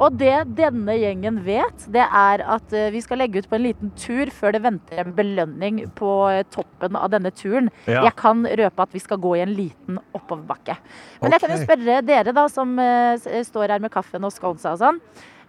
[0.00, 3.66] Og det denne gjengen vet, det er at eh, vi skal legge ut på en
[3.66, 7.68] liten tur før det venter en belønning på eh, toppen av denne turen.
[7.84, 8.06] Ja.
[8.06, 10.78] Jeg kan røpe at vi skal gå i en liten oppoverbakke.
[11.20, 14.74] Men jeg kan jo spørre dere da, som eh, står her med kaffen og sconesa
[14.74, 15.02] og sånn.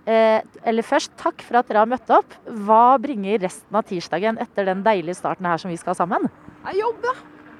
[0.03, 2.35] Eh, eller først, takk for at dere har møtt opp.
[2.67, 6.27] Hva bringer resten av tirsdagen etter den deilige starten her som vi skal ha sammen?
[6.67, 7.13] Jeg jobb da.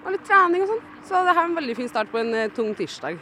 [0.03, 0.87] Og litt trening og sånn.
[1.07, 3.21] Så det her er en veldig fin start på en eh, tung tirsdag.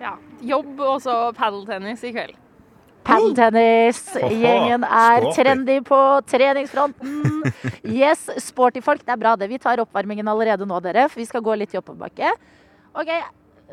[0.00, 0.14] Ja.
[0.40, 2.38] Jobb og så padeltennis i kveld.
[3.06, 4.00] Padeltennis.
[4.20, 5.98] Oho, Gjengen er trendy på
[6.30, 7.42] treningsfronten.
[7.86, 9.02] Yes, sporty folk.
[9.06, 9.48] Det er bra, det.
[9.50, 12.32] Vi tar oppvarmingen allerede nå, dere, for vi skal gå litt i oppoverbakke.
[13.00, 13.10] OK,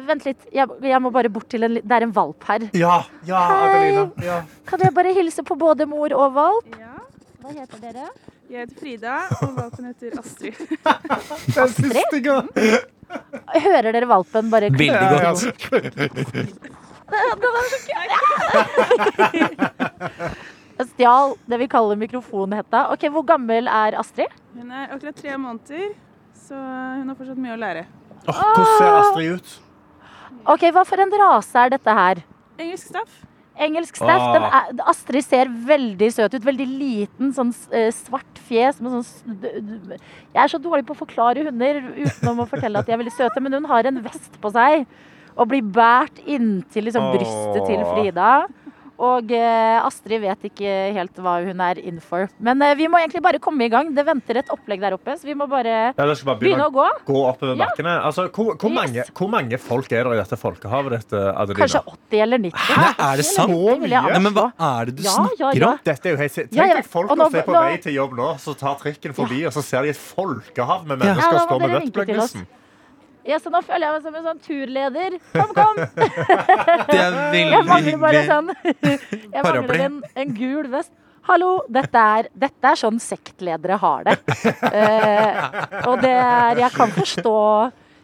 [0.08, 0.48] vent litt.
[0.54, 2.68] Jeg, jeg må bare bort til en Det er en valp her.
[2.78, 3.92] Ja, ja, Hei!
[4.26, 4.42] Ja.
[4.70, 6.74] Kan jeg bare hilse på både mor og valp?
[6.80, 6.96] Ja,
[7.44, 8.10] Hva heter dere?
[8.48, 10.56] jeg heter Frida, og valpen heter Astrid.
[11.66, 12.30] Astrid?
[13.58, 14.96] Hører dere valpen bare Veldig
[17.08, 17.72] Ja, så godt.
[20.78, 22.84] Jeg stjal det vi kaller mikrofonhetta.
[22.93, 24.34] Ok, Hvor gammel er Astrid?
[24.58, 25.96] Hun er akkurat tre måneder,
[26.38, 27.86] så hun har fortsatt mye å lære.
[28.28, 29.56] Oh, hvordan ser Astrid ut?
[30.54, 32.22] Ok, Hva for en rase er dette her?
[32.62, 33.24] Engelsk staff.
[33.58, 34.22] Engelsk staff.
[34.22, 34.34] Ah.
[34.36, 36.46] Den er, Astrid ser veldig søt ut.
[36.46, 38.78] Veldig liten, sånn eh, svart fjes.
[38.84, 42.93] Med sånn, jeg er så dårlig på å forklare hunder utenom å fortelle at de
[42.93, 44.86] er veldig søte, men hun har en vest på seg
[45.38, 48.32] og blir båret inntil liksom, brystet til Frida.
[48.97, 52.23] Og eh, Astrid vet ikke helt hva hun er in for.
[52.41, 53.91] Men eh, vi må egentlig bare komme i gang.
[53.93, 56.88] Det venter et opplegg der oppe, så vi må bare Ja, bare begynne å gå.
[57.06, 57.67] gå oppover Ja.
[57.67, 57.93] bakkene.
[58.08, 58.80] Altså, hvor, hvor, Yes.
[58.80, 61.60] mange, hvor mange folk er det i dette folkehavet ditt, Adelina?
[61.62, 62.73] Kanskje 80 eller 90.
[62.82, 63.54] Nei, er det sant?
[63.54, 63.78] mye?
[63.86, 65.69] vil Nei, men hva er det du Ja, snakker ja, ja.
[65.69, 65.80] om?
[65.86, 66.73] Dette er jo helt Tenk Ja, ja.
[66.82, 69.45] deg folk nå- som er på nå- vei til jobb nå, så tar trikken forbi,
[69.45, 72.34] og så ser de et folkehav med mennesker Ja, stå med dere vinke til oss.
[72.34, 72.47] rødt-flaggelsen.
[73.28, 75.18] Ja, så nå føler jeg meg som en sånn turleder.
[75.34, 75.82] Kom, kom!
[76.92, 78.54] Det er Jeg mangler bare sånn
[79.36, 80.94] Jeg mangler en, en gul vest.
[81.28, 84.13] Hallo, dette er, dette er sånn sektledere har det.
[84.72, 85.42] Eh,
[85.90, 87.34] og det er Jeg kan forstå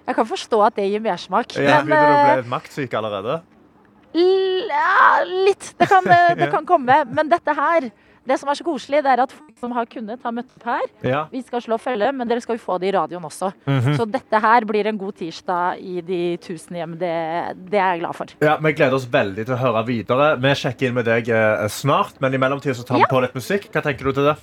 [0.09, 1.55] Jeg kan forstå at det gir mersmak.
[1.55, 3.37] Ja, Men begynner du å eh, bli litt maktsyk allerede?
[4.13, 5.71] l- ja, litt.
[5.79, 6.99] Det kan, eh, det kan komme.
[7.15, 7.87] Men dette her
[8.25, 10.63] Det som er så koselig, det er at folk som har kunnet, har møtt opp
[10.69, 10.85] her.
[11.03, 11.21] Ja.
[11.31, 13.49] Vi skal slå følge, men dere skal jo få det i radioen også.
[13.67, 13.97] Mhm.
[13.99, 16.95] Så dette her blir en god tirsdag i de tusen hjem.
[17.01, 17.11] Det,
[17.69, 18.31] det er jeg glad for.
[18.41, 20.29] Ja, Vi gleder oss veldig til å høre videre.
[20.39, 23.11] Vi sjekker inn med deg eh, snart, men i mellomtiden så tar vi Ja.
[23.11, 23.67] på litt musikk.
[23.73, 24.37] Hva tenker du til det?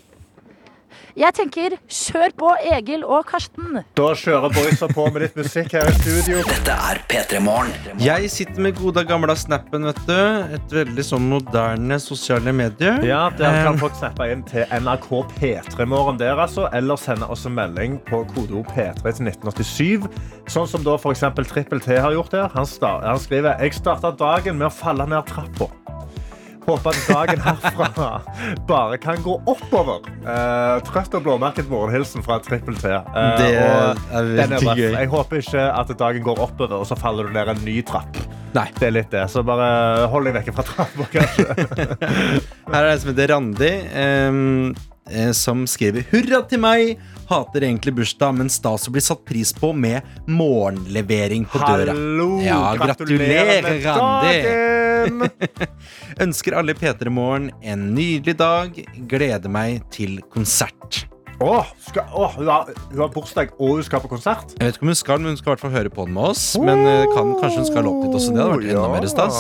[1.19, 3.81] Jeg tenker kjør på Egil og Karsten.
[3.99, 6.43] Da kjører boysa på med litt musikk her i studio.
[6.47, 7.73] Dette er P3 Morgen.
[8.03, 10.15] Jeg sitter med gode gamle snappen, vet du.
[10.59, 12.93] Et veldig sånn moderne sosiale medie.
[13.07, 16.69] Ja, Dere kan folk snappe inn til NRK P3morgen der, altså.
[16.77, 20.09] Eller sende oss en melding på kodeord P3 til 1987.
[20.51, 21.27] Sånn som da f.eks.
[21.51, 22.51] Trippel T har gjort her.
[22.55, 22.69] Han,
[23.03, 25.73] han skriver Jeg starta dagen med å falle ned trappa.
[26.71, 28.11] Håper at dagen herfra
[28.69, 30.05] bare kan gå oppover.
[30.23, 32.93] Uh, trøtt og blåmerket morgenhilsen fra Trippel T.
[32.93, 34.91] Uh, Det er veldig gøy.
[34.95, 38.21] Jeg håper ikke at dagen går oppover, og så faller du ned en ny trapp.
[38.55, 38.67] Nei.
[38.79, 39.25] Det er litt det.
[39.31, 41.47] Så bare hold deg vekk fra trappa, kanskje.
[42.71, 43.73] Her er det en som heter Randi,
[44.05, 46.95] eh, som skriver Hurra til meg!
[47.31, 51.95] Hater egentlig bursdag, men stas å bli satt pris på med morgenlevering på døra.
[51.95, 52.41] Hallo!
[52.43, 55.21] Ja, gratulerer, Randi.
[56.25, 58.75] Ønsker alle i P3 Morgen en nydelig dag.
[59.07, 61.05] Gleder meg til konsert.
[61.41, 64.51] Åh, skal, åh, hun, har, hun har bursdag og hun skal på konsert.
[64.59, 66.19] Jeg vet ikke om hun skal, men hun skal i hvert fall høre på den
[66.19, 66.45] med oss.
[66.61, 68.35] Men eh, kan, kanskje hun skal opp dit også.
[68.35, 69.39] Det hadde vært enda mer stas.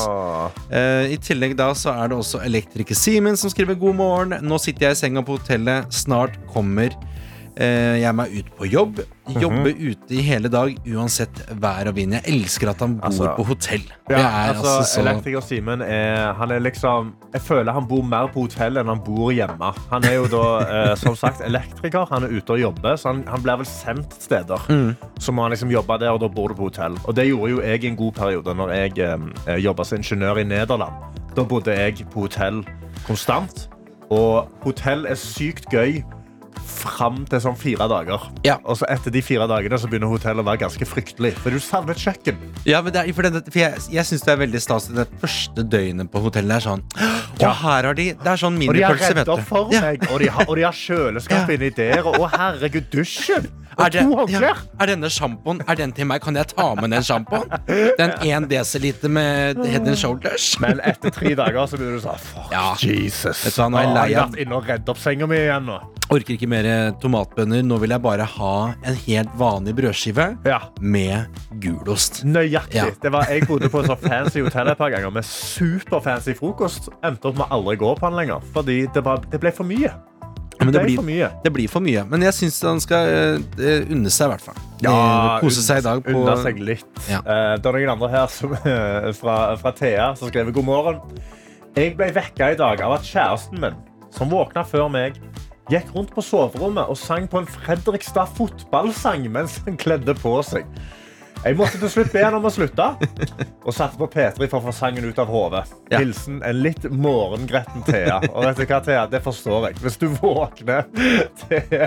[0.70, 4.38] Eh, I tillegg da så er det også elektriker Simen som skriver god morgen.
[4.46, 5.90] Nå sitter jeg i senga på hotellet.
[5.92, 6.94] Snart kommer
[7.61, 9.01] jeg meg ut på jobb.
[9.40, 12.14] Jobbe ute i hele dag uansett vær og vind.
[12.16, 13.85] Jeg elsker at han bor Altså, på hotell.
[14.09, 17.87] Ja, det er altså, altså, så Elektriker Simen er, han er liksom Jeg føler han
[17.87, 19.70] bor mer på hotell enn han bor hjemme.
[19.92, 20.44] Han er jo da
[20.75, 22.09] eh, som sagt elektriker.
[22.11, 24.66] Han er ute og jobber, så han, han blir vel sendt steder.
[24.70, 24.94] Mm.
[25.20, 26.96] Så må han liksom jobbe der, og da bor du på hotell.
[27.05, 30.42] Og det gjorde jo jeg i en god periode når jeg eh, jobba som ingeniør
[30.42, 31.20] i Nederland.
[31.37, 32.64] Da bodde jeg på hotell
[33.07, 33.68] konstant.
[34.11, 36.01] Og hotell er sykt gøy
[36.70, 38.22] fram til sånn fire dager.
[38.46, 38.56] Ja.
[38.64, 41.35] Og så etter de fire dagene så begynner hotellet å være ganske fryktelig.
[41.42, 42.38] For du savner et kjøkken.
[42.68, 45.06] Ja, men det er, for den, for jeg, jeg syns det er veldig stas det
[45.22, 47.52] første døgnet på hotellet er sånn Og Ja.
[47.56, 50.04] her har de Det er sånn Og de har minipølse, vet redd opp for meg.
[50.11, 52.06] Og de har, og de har kjøleskap inni der.
[52.06, 53.50] Og herregud, dusjen!
[53.78, 54.02] Er, det,
[54.35, 54.50] ja,
[54.83, 56.20] er denne sjampoen Er den til meg?
[56.24, 57.46] Kan jeg ta med den sjampoen?
[57.96, 60.48] Den 1 dl med Head and Shoulders?
[60.61, 62.74] Men etter tre dager så begynner du sånn Fuck, Ja.
[62.83, 63.44] Jesus.
[63.54, 65.64] Du nå er jeg lei har av- vært inne og redd opp senga mi igjen
[65.70, 65.78] nå.
[66.11, 66.66] Orker ikke mer
[67.00, 67.62] tomatbønner.
[67.62, 68.52] Nå vil jeg bare ha
[68.83, 70.59] en helt vanlig brødskive Ja.
[70.80, 71.28] med
[71.62, 72.24] gulost.
[72.26, 72.74] Nøyaktig.
[72.74, 72.88] Ja.
[73.00, 76.88] Det var, jeg bodde på et så fancy hotell et par ganger med superfancy frokost.
[77.06, 79.92] Endte opp med aldri gå på den lenger, fordi det, var, det ble for mye.
[80.61, 81.29] Men det det, blir, for mye.
[81.44, 82.03] det blir for mye.
[82.11, 84.59] Men jeg syns han skal uh, unne seg, i hvert fall.
[84.85, 86.87] Ja, Eh, Kose seg i dag på unne seg litt.
[87.09, 87.20] Ja.
[87.25, 88.53] Uh, det er noen andre her som,
[89.20, 91.01] fra, fra Thea som skriver god morgen.
[91.77, 93.77] Jeg ble vekka i dag av at kjæresten min,
[94.12, 95.20] som våkna før meg,
[95.70, 100.66] gikk rundt på soverommet og sang på en Fredrikstad fotballsang mens han kledde på seg.
[101.40, 102.85] Jeg måtte til slutt be han om å slutte,
[103.64, 105.62] og satte på P3 for å få sangen ut av hodet.
[105.88, 106.03] Ja.
[106.03, 108.18] Hilsen en litt morgengretten Thea.
[108.29, 109.07] Og vet du hva, Thea?
[109.09, 109.79] Det forstår jeg.
[109.81, 110.85] Hvis du våkner
[111.46, 111.79] til,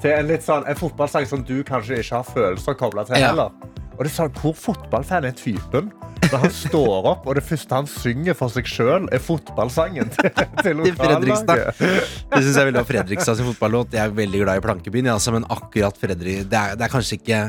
[0.00, 3.52] til en litt sånn en fotballsang som du kanskje ikke har følelser kobla til heller.
[3.98, 5.90] Og det er sånn, Hvor fotballfan er typen?
[6.30, 10.30] Når han står opp, og det første han synger for seg sjøl, er fotballsangen til,
[10.62, 11.50] til lokallaget.
[11.50, 13.92] Det synes jeg ville veldig av Fredrikstad sin fotballåt.
[13.98, 16.92] Jeg er veldig glad i Plankebyen, ja, altså, men akkurat Fredrik det er, det er
[16.92, 17.42] kanskje ikke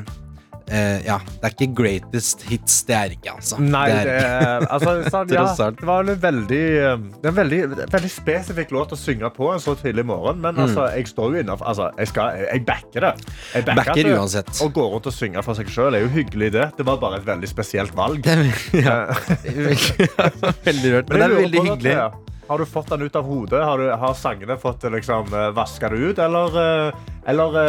[0.72, 2.80] eh, Ja, det er ikke greatest hits.
[2.88, 3.60] Det er ikke, altså.
[3.62, 5.46] Nei, det det, altså, sånn, ja,
[5.78, 9.62] det var en veldig, eh, det en veldig, veldig spesifikk låt å synge på en
[9.64, 10.42] så tidlig morgen.
[10.44, 13.14] Men altså, jeg står jo innafor altså, jeg, skal, jeg backer det.
[13.54, 14.52] Jeg backer, Backer det- uansett.
[14.62, 16.68] Å gå rundt og synge for seg sjøl er jo hyggelig, det.
[16.80, 18.24] Det var bare et veldig spesielt valg.
[18.72, 18.98] Det ja,
[20.66, 21.10] veldig rørt.
[21.12, 21.92] Men det er veldig hyggelig.
[21.96, 22.10] Thea,
[22.52, 23.62] Har du fått den ut av hodet?
[23.64, 26.20] Har, du, har sangene fått liksom, eh, vaska det ut?
[26.20, 27.60] Eller, eh, eller,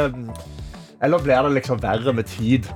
[1.03, 2.67] eller blir det liksom verre med tid?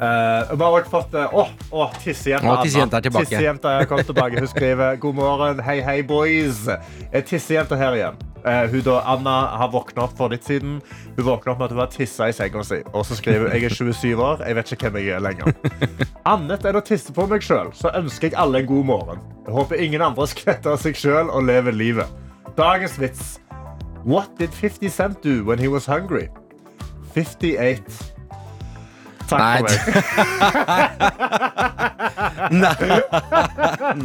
[0.00, 3.28] Eh, vi har også fått uh, Å, å, tissejenta tissejenta er tilbake.
[3.30, 4.40] Tissejenta kommet tilbake.
[4.42, 6.64] Hun skriver God morgen, hei, hei, boys.
[6.66, 8.16] Er tissejenta her igjen?
[8.42, 10.80] Uh, hun da, Anna har våkna opp for litt siden.
[11.14, 12.80] Hun våkna opp med at hun har tissa i senga si.
[12.90, 15.54] Og så skriver hun jeg er 27 år, jeg vet ikke hvem jeg er lenger.
[16.34, 19.22] Annet enn å tisse på meg sjøl, så ønsker jeg alle en god morgen.
[19.46, 22.10] Jeg håper ingen andre skvetter av seg sjøl og lever livet.
[22.58, 23.36] Dagens vits.
[24.02, 26.28] What did 50 Cent do when he was hungry?
[27.14, 28.13] 58.
[29.28, 29.70] Takk Nei, for meg.
[32.54, 32.74] Nei,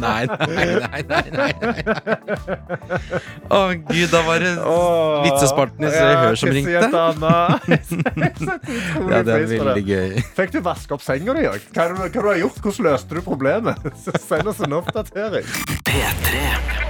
[0.00, 0.26] nei,
[1.08, 1.52] nei, nei,
[3.50, 6.80] Å Å gud, da var det oh, vitsespalten i Se og Hør som ringte.
[9.10, 10.10] Ja, det er veldig gøy.
[10.36, 11.60] Fikk du vaske opp senga di òg?
[11.74, 12.58] Hva, har du- hva du har gjort?
[12.64, 13.76] Hvordan løste du problemet?
[14.28, 15.46] Send oss en oppdatering.
[15.88, 16.89] P3.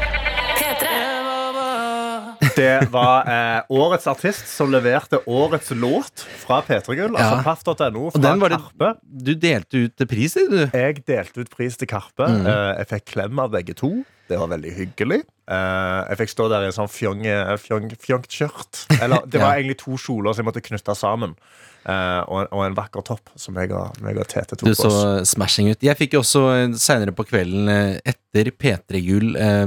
[2.56, 7.16] Det var eh, årets artist som leverte årets låt fra P3 Gull.
[7.16, 8.92] Altså Paff.no fra den var det Karpe.
[9.02, 10.62] Du delte ut pris, du.
[10.66, 12.28] Jeg delte ut pris til Karpe.
[12.28, 12.48] Mm.
[12.48, 13.92] Eh, jeg fikk klem av begge to.
[14.30, 15.22] Det var veldig hyggelig.
[15.50, 17.24] Eh, jeg fikk stå der i en sånn fjong,
[17.58, 18.84] fjongt skjørt.
[19.00, 21.34] Eller det var egentlig to kjoler som jeg måtte knytte sammen.
[21.80, 24.74] Eh, og, en, og en vakker topp som jeg og, jeg og Tete tok Du
[24.76, 25.30] så oss.
[25.32, 25.80] smashing ut.
[25.86, 26.42] Jeg fikk jo også
[26.76, 29.64] seinere på kvelden eh, etter P3 Gull uh,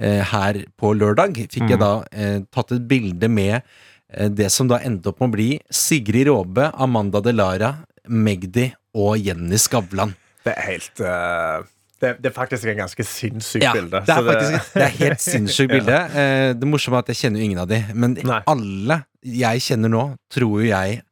[0.00, 1.84] uh, her på lørdag, fikk jeg Mm.
[1.84, 5.50] da eh, tatt et bilde med eh, det som da endte opp med å bli
[5.70, 7.74] Sigrid Råbe, Amanda Delara,
[8.08, 10.16] Magdi og Jenny Skavlan.
[10.44, 11.60] Det er helt eh,
[12.00, 14.00] det, det er faktisk et ganske sinnssykt Ja, bilde.
[14.08, 16.00] det er faktisk det er helt sinnssykt bilde.
[16.16, 18.40] Eh, Det morsomme er at jeg kjenner jo ingen av de, men Nei.
[18.48, 21.02] alle jeg kjenner nå, tror jo jeg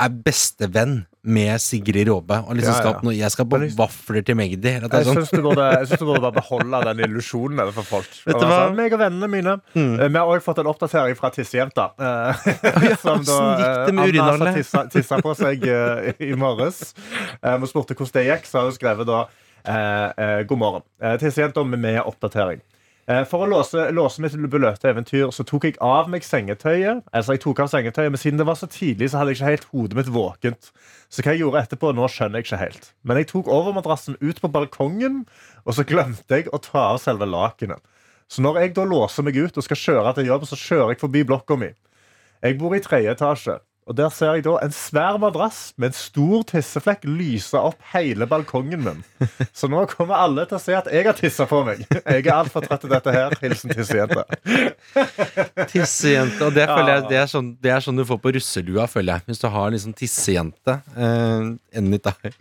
[0.00, 2.38] er bestevenn med Sigrid Råbe.
[2.48, 2.80] Og liksom Ja, ja.
[2.80, 4.70] skal, nå- jeg skal på vafler til Magdi.
[4.72, 5.18] Jeg sånn.
[5.18, 8.08] syns synes du burde bare beholde den illusjonen overfor folk.
[8.24, 8.60] Vet du hva?
[8.68, 9.56] sånn, meg og vennene mine.
[9.74, 10.00] Mm.
[10.00, 11.90] Eh, Vi har også fått en oppdatering fra tissejenta.
[12.00, 13.38] eh, som da,
[13.90, 16.94] hvordan gikk det eh, Anna tissa, tissa på seg eh, i morges.
[17.42, 19.24] Vi spurte hvordan det gikk, så har hun skrevet da
[20.48, 20.82] God morgen.
[21.20, 22.62] Tissejenta med oppdatering.
[23.10, 27.02] Eh, For å låse, låse mitt beløpte eventyr Så tok jeg av meg sengetøyet.
[27.16, 29.50] Altså jeg tok av sengetøyet Men siden det var så tidlig, så hadde jeg ikke
[29.50, 30.70] helt hodet mitt våkent.
[31.10, 32.92] Så hva jeg gjorde etterpå, nå skjønner jeg ikke helt.
[33.02, 35.24] Men jeg tok overmadrassen ut på balkongen,
[35.64, 37.82] og så glemte jeg å ta av selve lakenet.
[38.30, 41.00] Så når jeg da låser meg ut og skal kjøre til jobb, så kjører jeg
[41.02, 41.72] forbi blokka mi.
[42.46, 43.56] Jeg bor i tredje etasje.
[43.90, 48.22] Og Der ser jeg da en svær madrass med en stor tisseflekk lyse opp hele
[48.30, 49.00] balkongen min.
[49.50, 51.82] Så nå kommer alle til å se at jeg har tissa på meg.
[51.90, 53.34] Jeg er altfor trøtt til dette her.
[53.42, 54.22] Hilsen tissejente.
[55.72, 56.38] Tissejente.
[56.46, 59.18] Og det føler jeg det er, sånn, det er sånn du får på russelua, føler
[59.18, 59.26] jeg.
[59.32, 60.76] Hvis du har liksom tissejente.
[60.94, 62.32] Uh, anytime.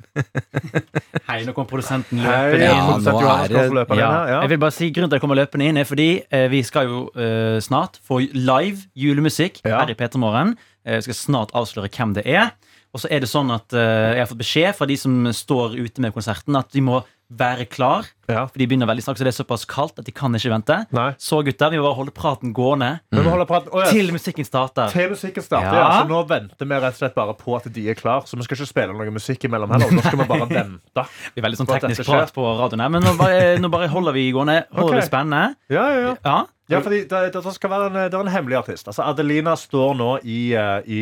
[1.30, 2.64] Hei, nå kom produsenten løpende inn.
[2.70, 4.12] Ja, nå er det- ja.
[4.44, 6.62] Jeg vil bare si Grunnen til at jeg kommer løpende inn, er fordi eh, vi
[6.66, 9.82] skal jo eh, snart få live julemusikk Ja.
[9.84, 10.56] her i P3 Morgen.
[10.86, 12.54] Eh, vi skal snart avsløre hvem det er.
[12.94, 15.78] Og så er det sånn at eh, jeg har fått beskjed fra de som står
[15.78, 18.08] ute med konserten, at de må være klar.
[18.30, 18.44] Ja.
[18.50, 20.76] For de begynner veldig snart, så det er såpass kaldt at de kan ikke vente.
[20.96, 21.08] Nei.
[21.22, 23.30] Så gutter, vi må bare holde praten gående mm.
[23.30, 23.90] at, Å, ja.
[23.94, 24.90] til musikken starter.
[24.94, 26.02] Til musikken starter, Ja.
[26.02, 28.46] Så nå venter vi rett og slett bare på at de er klar Så vi
[28.46, 29.94] skal ikke spille noe musikk imellom heller.
[29.94, 31.06] Nå skal vi bare vente.
[31.34, 34.16] Vi er veldig sånn teknisk prat på radioen her, men nå bare, nå bare holder
[34.16, 34.64] vi gående.
[34.74, 35.02] Holder okay.
[35.02, 35.58] det spennende.
[35.72, 36.16] Ja, ja, ja.
[36.26, 36.40] Ja.
[36.70, 38.90] Ja, fordi det, det, skal være en, det er en hemmelig artist.
[38.92, 41.00] Altså, Adelina står nå i, eh, i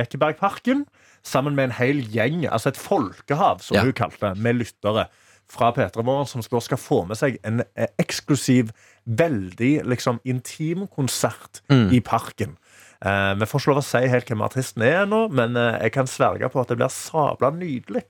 [0.00, 0.86] Ekebergparken
[1.26, 3.84] sammen med en hel gjeng, altså et folkehav, som Ja.
[3.84, 5.08] hun kalte det, med lyttere
[5.50, 8.70] fra P3 Morgen, som da skal få med seg en eh, eksklusiv,
[9.10, 11.88] veldig liksom, intim konsert Mm.
[11.92, 12.56] i parken.
[13.04, 15.92] Eh, vi får ikke lov å si helt hvem artisten er ennå, men eh, jeg
[15.96, 18.04] kan sverge på at det blir sabla nydelig.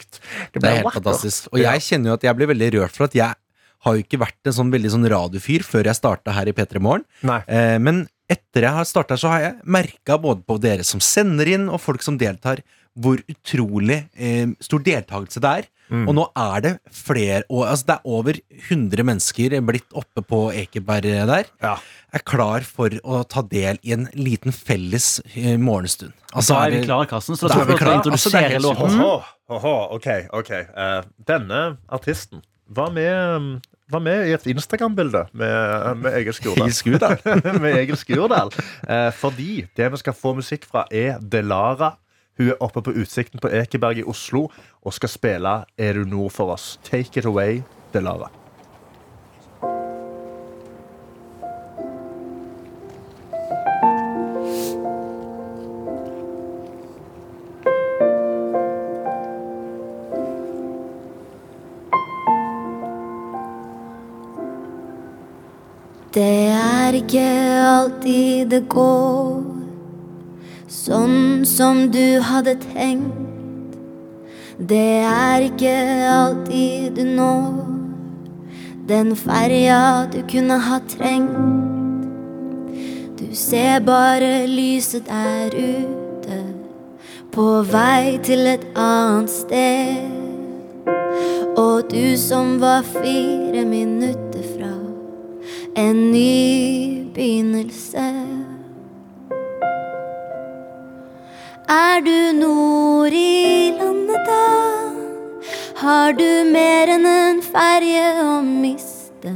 [0.52, 1.48] Det er helt fantastisk.
[1.54, 3.32] Og jeg kjenner jo at jeg blir veldig rørt for at jeg
[3.86, 6.82] har jo ikke vært en sånn veldig sånn radiofyr før jeg starta her i P3
[6.84, 7.06] Morgen.
[7.48, 11.48] Eh, men etter jeg har starta, så har jeg merka både på dere som sender
[11.48, 12.60] inn, og folk som deltar,
[12.98, 15.70] hvor utrolig eh, stor deltakelse det er.
[15.90, 16.04] Mm.
[16.06, 18.36] Og nå er det flere og, altså Det er over
[18.70, 21.50] 100 mennesker blitt oppe på Ekeberg der.
[21.62, 21.76] Ja.
[22.14, 26.14] Er klar for å ta del i en liten felles eh, morgenstund.
[26.30, 27.38] Altså, da er vi klar, klare, Karsten.
[27.38, 27.74] Så Da er skal vi.
[27.74, 29.02] Altså, er introdusere helt låten.
[29.98, 30.08] Ok,
[30.40, 30.52] ok.
[30.70, 36.68] Uh, denne artisten var med, var med i et Instagram-bilde med, med Egil Skurdal.
[36.68, 37.16] Egil Skurdal.
[37.64, 38.52] med Egil Skurdal.
[38.86, 41.96] Eh, fordi det vi skal få musikk fra, er Delara.
[42.38, 44.48] Hun er oppe på Utsikten på Ekeberg i Oslo
[44.82, 46.78] og skal spille Er du nord for oss.
[46.84, 47.62] Take it away,
[47.92, 48.30] Delara.
[66.10, 67.22] Det er ikke
[67.62, 69.44] alltid det går
[70.66, 73.76] sånn som du hadde tenkt.
[74.60, 75.74] Det er ikke
[76.12, 77.70] alltid du når
[78.90, 81.36] den ferja du kunne ha trengt.
[83.20, 86.38] Du ser bare lyset der ute,
[87.32, 90.10] på vei til et annet sted.
[91.56, 94.74] Og du som var fire minutter fra
[95.76, 98.29] en ny begynnelse.
[101.70, 104.46] Er du nord i landet da?
[105.78, 109.30] Har du mer enn en ferje å miste?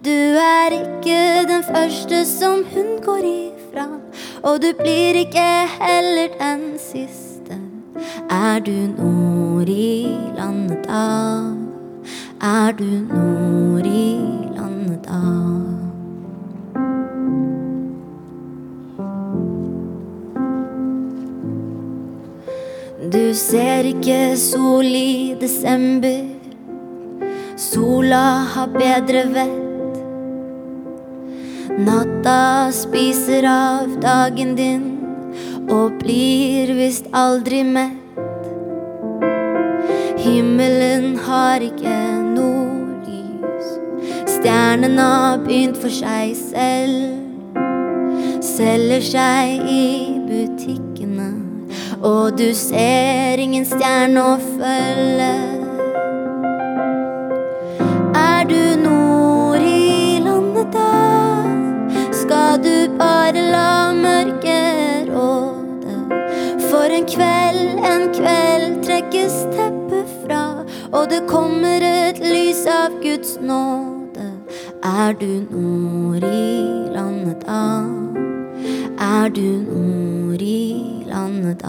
[0.00, 1.18] Du er ikke
[1.50, 3.86] den første som hun går ifra,
[4.40, 5.44] og du blir ikke
[5.76, 7.60] heller den siste.
[8.30, 11.04] Er du nord i landet da?
[12.40, 14.08] Er du nord i
[14.56, 15.65] landet da?
[23.06, 26.24] Du ser ikke sol i desember.
[27.54, 30.00] Sola har bedre vett.
[31.86, 34.88] Natta spiser av dagen din
[35.70, 38.42] og blir visst aldri mett.
[40.24, 41.94] Himmelen har ikke
[42.32, 43.70] nordlys.
[44.34, 47.22] Stjernen har begynt for seg selv.
[48.42, 49.86] Selger seg i
[50.26, 50.85] butikkene,
[52.02, 55.30] og du ser ingen stjerne å følge.
[58.16, 60.90] Er du nord i landet da?
[62.12, 65.96] Skal du bare la mørket råde?
[66.68, 70.44] For en kveld, en kveld trekkes teppet fra,
[70.92, 74.30] og det kommer et lys av Guds nåde.
[74.84, 76.60] Er du nord i
[76.94, 77.64] landet da?
[79.00, 80.25] Er du nord
[81.28, 81.62] i landet?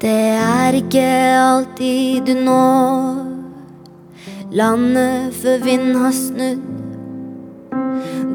[0.00, 1.04] Det er ikke
[1.40, 3.24] alltid du når
[4.52, 6.60] landet før vinden har snudd.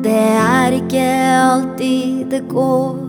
[0.03, 3.09] Det er ikke alltid det går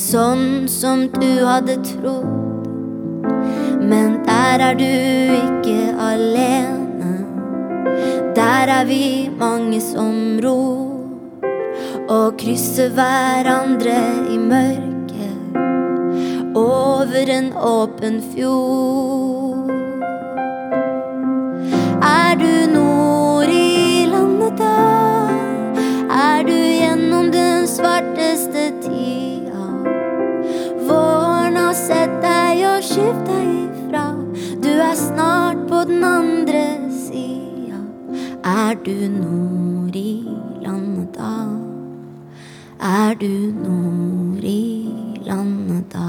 [0.00, 2.66] sånn som du hadde trodd.
[3.80, 4.86] Men der er du
[5.36, 7.12] ikke alene.
[8.36, 10.88] Der er vi mange som ror
[12.10, 13.98] og krysser hverandre
[14.32, 15.60] i mørket
[16.58, 19.70] over en åpen fjord.
[22.00, 22.99] Er du nord
[32.90, 34.04] deg deg ifra.
[34.62, 37.78] Du er snart på den andre sida.
[38.44, 40.26] Er du nord i
[40.64, 41.34] landet da?
[42.80, 44.90] Er du nord i
[45.26, 46.08] landet da?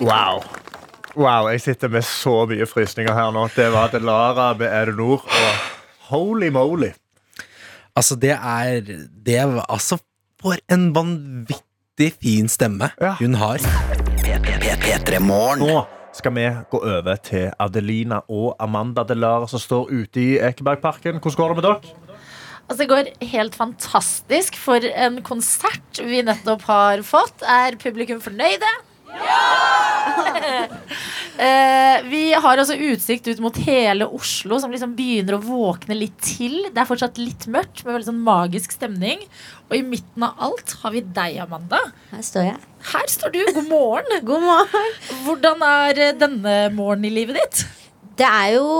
[0.00, 0.42] Wow.
[1.16, 3.48] Wow, Jeg sitter med så mye frysninger her nå.
[3.54, 5.26] Det var Delara med Er du nord?
[5.26, 5.54] Og
[6.10, 6.92] holy moly.
[7.96, 8.80] Altså, det er
[9.26, 9.98] Det er altså
[10.38, 13.62] For en vanvittig fin stemme hun har.
[15.58, 15.78] Nå
[16.18, 21.18] skal vi gå over til Adelina og Amanda Delara som står ute i Ekebergparken.
[21.18, 21.96] Hvordan går det med dere?
[22.68, 24.58] Altså, det går helt fantastisk.
[24.60, 27.42] For en konsert vi nettopp har fått.
[27.42, 28.72] Er publikum fornøyde?
[31.38, 36.16] Eh, vi har altså utsikt ut mot hele Oslo, som liksom begynner å våkne litt
[36.24, 36.56] til.
[36.66, 39.22] Det er fortsatt litt mørkt, med veldig sånn magisk stemning.
[39.68, 41.78] Og i midten av alt har vi deg, Amanda.
[42.10, 42.58] Her står jeg.
[42.90, 43.38] Her står du.
[43.54, 44.18] God morgen.
[44.32, 44.98] God morgen.
[45.28, 47.62] Hvordan er eh, denne morgenen i livet ditt?
[48.18, 48.70] Det er jo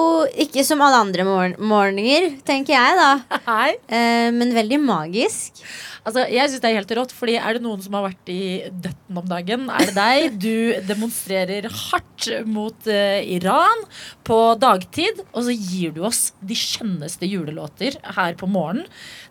[0.42, 3.10] ikke som alle andre morgen morgener, tenker jeg, da.
[3.88, 5.60] Eh, men veldig magisk.
[6.06, 8.68] Altså, jeg synes det er helt rått, fordi Er det noen som har vært i
[8.70, 10.36] døtten om dagen, er det deg.
[10.46, 13.84] Du demonstrerer hardt mot eh, Iran
[14.26, 18.88] på dagtid, og så gir du oss de skjønneste julelåter her på morgenen.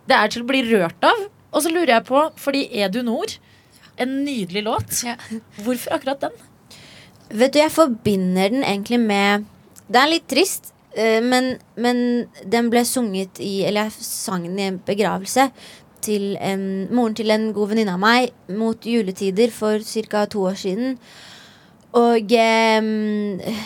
[0.07, 1.27] Det er til å bli rørt av.
[1.51, 3.37] Og så lurer jeg på, fordi Er du nord,
[3.97, 5.03] en nydelig låt,
[5.65, 6.41] hvorfor akkurat den?
[7.27, 9.47] Vet du, jeg forbinder den egentlig med
[9.87, 11.99] Det er litt trist, eh, men, men
[12.43, 15.49] den ble sunget i Eller jeg sang den i en begravelse
[16.03, 20.25] til en, moren til en god venninne av meg mot juletider for ca.
[20.29, 20.99] to år siden.
[21.97, 23.57] Og eh,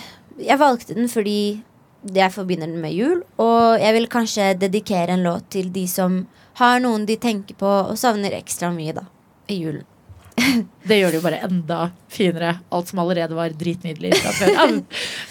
[0.41, 1.61] jeg valgte den fordi
[2.01, 6.23] jeg forbinder den med jul, og jeg vil kanskje dedikere en låt til de som
[6.57, 9.05] har noen de tenker på og savner ekstra mye da,
[9.51, 9.85] i julen.
[10.89, 11.79] Det gjør det jo bare enda
[12.11, 12.53] finere.
[12.73, 14.73] Alt som allerede var dritnydelig fra før av.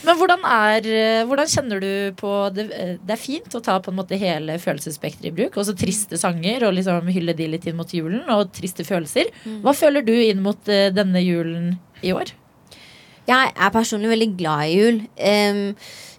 [0.06, 1.90] Men hvordan, er, eh, hvordan kjenner du
[2.20, 5.58] på det, eh, det er fint å ta på en måte hele følelsesspekteret i bruk.
[5.60, 8.22] Også triste sanger og liksom hylle de litt inn mot julen.
[8.36, 9.32] Og triste følelser.
[9.64, 11.74] Hva føler du inn mot eh, denne julen
[12.06, 12.32] i år?
[13.30, 15.02] Jeg er personlig veldig glad i jul.
[15.16, 15.60] Em,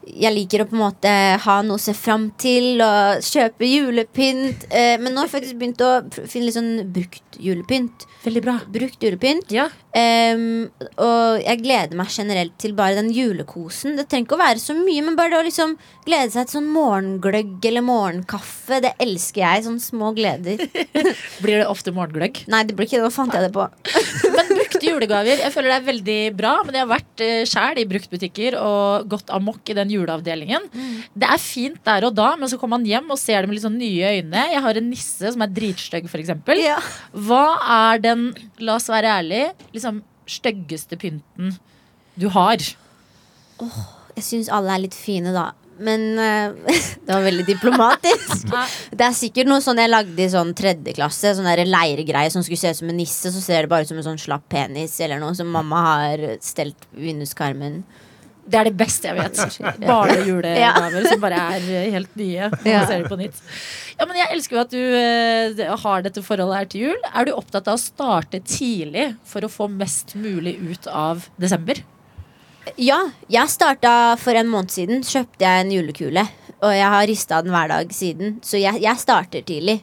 [0.08, 1.12] jeg liker å på en måte
[1.44, 4.66] ha noe å se fram til og kjøpe julepynt.
[4.70, 5.92] Eh, men nå har jeg faktisk begynt å
[6.26, 8.08] finne litt sånn brukt julepynt.
[8.26, 8.56] Veldig bra.
[8.70, 9.54] Brukt julepynt.
[9.98, 10.70] Em,
[11.02, 13.98] og jeg gleder meg generelt til bare den julekosen.
[13.98, 15.74] Det trenger ikke å være så mye, men bare det å liksom
[16.06, 18.82] glede seg til sånn morgengløgg eller morgenkaffe.
[18.86, 19.66] Det elsker jeg.
[19.68, 20.62] Sånne små gleder.
[21.44, 22.44] Blir det ofte morgengløgg?
[22.52, 23.08] Nei, det blir ikke det.
[23.08, 23.68] Nå fant jeg det på.
[24.38, 24.51] Men
[24.82, 26.54] brukte julegaver, jeg føler det er veldig bra.
[26.66, 30.68] Men jeg har vært uh, sjæl i bruktbutikker og gått amok i den juleavdelingen.
[31.14, 33.58] Det er fint der og da, men så kommer man hjem og ser det med
[33.58, 34.46] litt sånn nye øyne.
[34.54, 36.34] Jeg har en nisse som er dritstygg, f.eks.
[37.28, 37.46] Hva
[37.78, 38.30] er den,
[38.60, 39.44] la oss være ærlig,
[39.76, 41.58] liksom styggeste pynten
[42.20, 42.62] du har?
[44.18, 45.52] Jeg syns alle er litt fine, da.
[45.82, 46.76] Men uh,
[47.06, 48.52] det var veldig diplomatisk.
[48.92, 51.34] det er sikkert noe sånn jeg lagde i sånn tredje klasse.
[51.38, 54.00] Sånn leiregreie som skulle se ut som en nisse, så ser det bare ut som
[54.02, 57.82] en sånn slapp penis eller noe som mamma har stelt vinduskarmen.
[58.52, 59.62] Det er det beste jeg vet.
[59.90, 62.50] Barnejulegaver som bare er helt nye.
[62.72, 62.84] Ja.
[62.90, 63.38] ser på nytt.
[64.00, 67.10] Ja, men Jeg elsker jo at du uh, har dette forholdet her til jul.
[67.14, 71.84] Er du opptatt av å starte tidlig for å få mest mulig ut av desember?
[72.78, 73.00] Ja,
[73.32, 75.02] jeg starta for en måned siden.
[75.06, 76.28] Kjøpte jeg en julekule.
[76.62, 78.36] Og jeg har rista den hver dag siden.
[78.46, 79.80] Så jeg, jeg starter tidlig.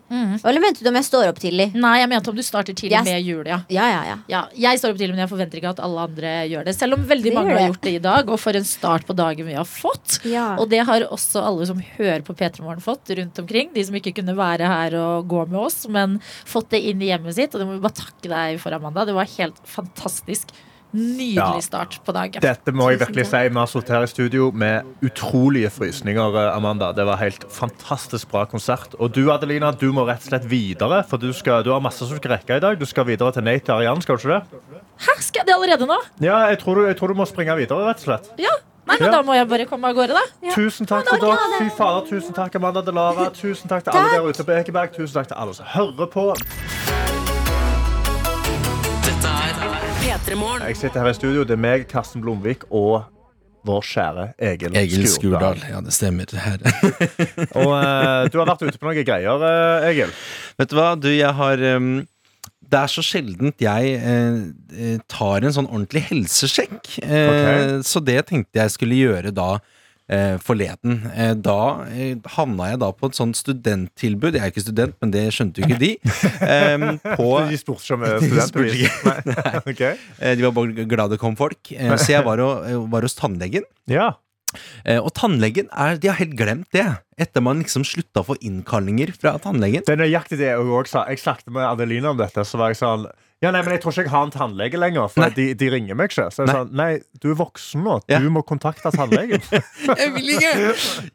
[0.47, 1.72] Eller mente du om jeg står opp tidlig?
[1.74, 3.43] Nei, jeg mente om du starter tidlig Jeg- med jul.
[3.51, 3.57] Ja.
[3.74, 4.43] Ja, ja, ja.
[4.55, 6.76] Jeg står opp tidlig, men jeg forventer ikke at alle andre gjør det.
[6.79, 9.16] Selv om veldig Det mange har gjort det i dag, og for en start på
[9.18, 10.20] dagen vi har fått.
[10.62, 13.74] Og det har også alle som hører på P3 Morgen fått rundt omkring.
[13.74, 17.11] De som ikke kunne være her og gå med oss, men fått det inn i
[17.11, 17.51] hjemmet sitt.
[17.55, 19.05] Og det må vi bare takke deg for, Amanda.
[19.05, 20.55] Det var helt fantastisk.
[20.97, 22.41] Nydelig start på dagen.
[22.41, 23.41] Dette må jeg virkelig si.
[23.53, 26.93] Vi har sittet her i studio med utrolige frysninger, eh, Amanda.
[26.97, 28.95] Det var helt fantastisk bra konsert.
[28.99, 32.01] Og du, Adelina, du må rett og slett videre, for du, skal, du har masse
[32.09, 32.78] som skal rekke i dag.
[32.80, 34.80] Du skal videre til Nate og Arian, skal du ikke det?
[35.05, 35.99] Hæ, skal jeg det allerede nå?
[36.24, 38.32] Ja, jeg tror, du, jeg tror du må springe videre, rett og slett.
[38.41, 38.57] Ja.
[38.89, 39.18] Nei, men Ja.
[39.18, 40.51] da må jeg bare komme av gårde, da.
[40.55, 41.36] Tusen takk til dere.
[41.61, 43.28] Fy fader, tusen takk, Amanda Delara.
[43.36, 44.97] Tusen takk til alle der ute på Ekeberg.
[44.97, 46.30] Tusen takk til alle som hører på.
[50.19, 50.62] P3 Morgen.
[50.66, 51.45] Jeg sitter her i studio.
[51.47, 53.05] Det er meg, Karsten Blomvik og
[53.69, 55.61] vår kjære Egil, Egil Skurdal.
[55.69, 56.31] Ja, det stemmer.
[56.33, 56.62] Her.
[57.61, 60.12] Og uh, du har vært ute på noen greier, uh, Egil.
[60.59, 61.91] Vet du hva, du, jeg har um,
[62.69, 64.39] Det er så sjeldent jeg eh,
[64.77, 66.95] eh, tar en sånn ordentlig helsesjekk.
[67.05, 67.85] Eh, Ok.
[67.89, 69.77] Så det tenkte jeg skulle gjøre da eh,
[70.41, 71.03] forleden.
[71.13, 71.57] Eh, da
[71.93, 74.39] eh, havna jeg da på et sånt studenttilbud.
[74.39, 75.91] Jeg er ikke student, men det skjønte jo ikke de.
[77.19, 78.17] På De spurte ikke om eh,
[78.73, 78.95] ikke.
[79.35, 79.53] Nei.
[79.75, 79.83] Ok.
[79.85, 81.61] Eh, De var bare glad det kom folk.
[81.75, 83.67] Eh, Så jeg var, og, eh, var hos tannlegen.
[83.91, 84.15] Ja.
[84.85, 86.87] Eh, Og tannlegen er, de har helt glemt det.
[87.21, 89.85] Etter man liksom slutta å få innkallinger fra tannlegen.
[89.85, 91.05] Det er nøyaktig det jeg også sa.
[91.13, 92.45] Jeg snakket med Adeline om dette.
[92.49, 93.09] Så var jeg sånn
[93.43, 95.95] ja, nei, men Jeg tror ikke jeg har en tannlege lenger, for de, de ringer
[95.99, 96.24] meg ikke.
[96.34, 96.55] Så jeg Nei.
[96.57, 96.89] sa nei,
[97.22, 97.99] du er voksen nå.
[98.11, 98.18] Ja.
[98.24, 99.39] Du må kontakte tannlegen.
[100.03, 100.55] Jeg vil ikke!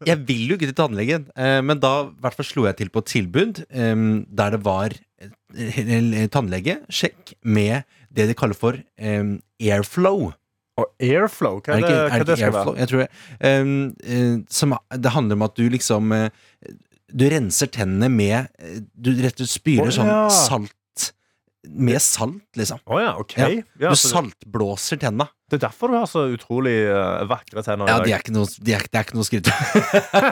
[0.07, 1.26] Jeg vil jo ikke til tannlegen.
[1.36, 1.91] eh, Men da
[2.24, 4.05] hvert fall slo jeg til på et tilbud eh,
[4.39, 10.32] der det var eh, tannlege, sjekk, med det de kaller for eh, airflow.
[10.80, 12.74] Og airflow, hva er det, ikke- hva er det ikke skal airflow?
[12.74, 12.80] være?
[12.80, 13.09] Jeg tror det.
[13.43, 16.15] Um, eh, som, det handler om at du liksom
[17.13, 18.47] Du renser tennene med
[18.97, 20.74] Du rett og slett spyler Å, sånn salt
[21.70, 22.80] med salt, liksom.
[22.86, 23.38] Oh, ja, ok.
[23.39, 23.47] Ja.
[23.80, 25.30] Ja, Du saltblåser tenna.
[25.49, 27.88] det er derfor du har så utrolig uh, vakre tenner.
[27.88, 29.51] Ja, det er ikke noe, de er, det er ikke noe skritt.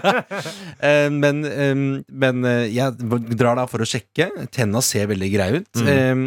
[0.01, 2.97] uh, men um, men uh, jeg
[3.37, 4.31] drar da for å sjekke.
[4.53, 5.71] Tenna ser veldig greie ut.
[5.83, 5.91] Mm.
[5.91, 6.25] Um,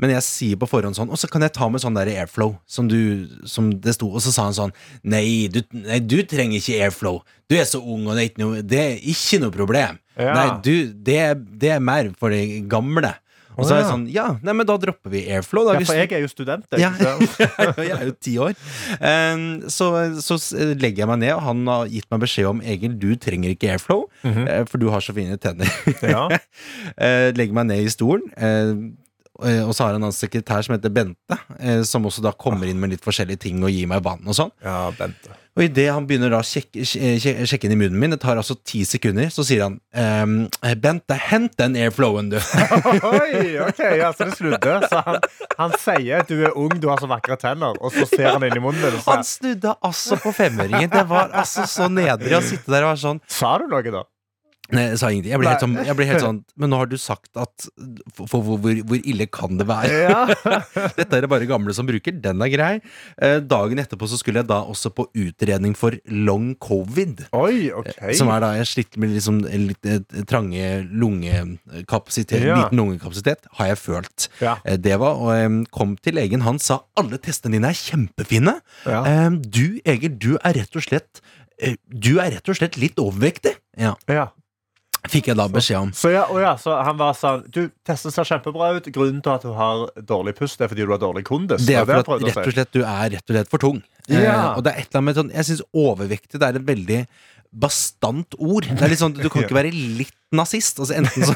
[0.00, 2.54] men jeg sier på forhånd sånn Og så kan jeg ta med sånn der airflow,
[2.64, 4.08] som, du, som det sto.
[4.08, 4.72] Og så sa han sånn
[5.12, 7.18] Nei du, nei, du trenger ikke airflow.
[7.50, 10.00] Du er så ung, og det er ikke noe, det er ikke noe problem.
[10.16, 10.32] Ja.
[10.36, 10.72] Nei, du,
[11.04, 11.20] det,
[11.60, 13.12] det er mer for de gamle.
[13.60, 15.68] Og så er jeg sånn Ja, nei, men da dropper vi airflow.
[15.68, 16.66] Da, Ja, for jeg er jo student.
[16.72, 16.80] jeg,
[17.66, 18.56] ja, jeg er jo ti år.
[19.70, 19.90] Så,
[20.24, 20.40] så
[20.74, 23.74] legger jeg meg ned, og han har gitt meg beskjed om Egil, du trenger ikke
[23.74, 24.66] airflow, mm -hmm.
[24.70, 25.68] for du har så fine tenner.
[26.02, 26.28] Ja.
[27.00, 28.74] Eh, legger meg ned i stolen, eh,
[29.66, 32.80] og så har han en sekretær som heter Bente, eh, som også da kommer inn
[32.80, 34.52] med litt forskjellige ting og gir meg vann og sånn.
[34.64, 35.36] ja, Bente.
[35.58, 38.38] Og idet han begynner da å sjekke, sjekke, sjekke inn i munnen min, det tar
[38.38, 40.36] altså ti sekunder, så sier han ehm,
[40.80, 42.38] Bente, hent den airflowen, du.
[43.10, 44.76] Oi, ok, ja, så det snudde.
[44.86, 45.18] Så han,
[45.58, 48.60] han sier du er ung, du har så vakre tenner, og så ser han inn
[48.60, 50.92] i munnen din Han snudde altså på femøringen.
[50.94, 54.06] Det var altså så nedrig å sitte der og være sånn Sa du noe, da?
[54.76, 55.32] Nei, jeg sa ingenting.
[55.32, 57.66] Jeg ble, helt sånn, jeg ble helt sånn Men nå har du sagt at
[58.16, 60.00] For, for hvor, hvor, ille kan det være?
[60.06, 60.20] Ja.
[60.98, 62.14] Dette er det bare gamle som bruker.
[62.22, 62.70] Den er grei.
[63.20, 67.26] Eh, dagen etterpå så skulle jeg da også på utredning for long covid.
[67.36, 67.92] Oi, ok.
[68.18, 70.00] Som er da jeg sliter med liksom en litt eh,
[70.30, 72.42] trange lungekapasitet.
[72.44, 72.56] Ja.
[72.64, 74.28] Liten lungekapasitet, har jeg følt.
[74.42, 74.56] Ja.
[74.64, 78.58] Eh, Det var, og jeg kom til legen, han sa alle testene dine er kjempefine.
[78.86, 81.20] Eh, Du, Egil, du er rett og slett
[81.60, 83.56] eh, Du er rett og slett litt overvektig.
[83.80, 84.28] Ja, Ja.
[85.08, 85.92] Fikk jeg da beskjed om.
[85.96, 88.90] Så, ja, ja, så han var sånn Du, testen ser kjempebra ut.
[88.92, 91.64] Grunnen til at du har dårlig pust, er fordi du har dårlig kondis.
[91.64, 93.80] Det er fordi for at rett og slett du er rett og slett for tung.
[94.10, 94.20] Ja.
[94.20, 96.64] Eh, og det er et eller annet med sånn Jeg syns overvektig det er et
[96.66, 97.00] veldig
[97.52, 98.66] bastant ord.
[98.70, 100.78] Det er litt sånn, Du kan ikke være litt nazist.
[100.78, 101.34] Altså Enten så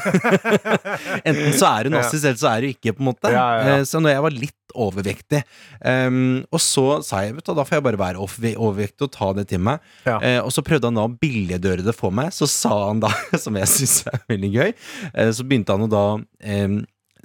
[1.27, 3.31] Enten så er du nazist, eller så er du ikke, på en måte.
[3.33, 3.75] Ja, ja, ja.
[3.81, 5.39] Eh, Så når jeg var litt overvektig
[5.87, 6.17] um,
[6.51, 9.29] Og så sa jeg, vet du, da får jeg bare være overve- overvektig og ta
[9.37, 9.83] det til meg.
[10.19, 12.31] Eh, og så prøvde han da å billedgjøre det for meg.
[12.35, 13.11] Så sa han da,
[13.43, 14.73] som jeg syns er veldig gøy,
[15.15, 16.79] uh, så begynte han å da um,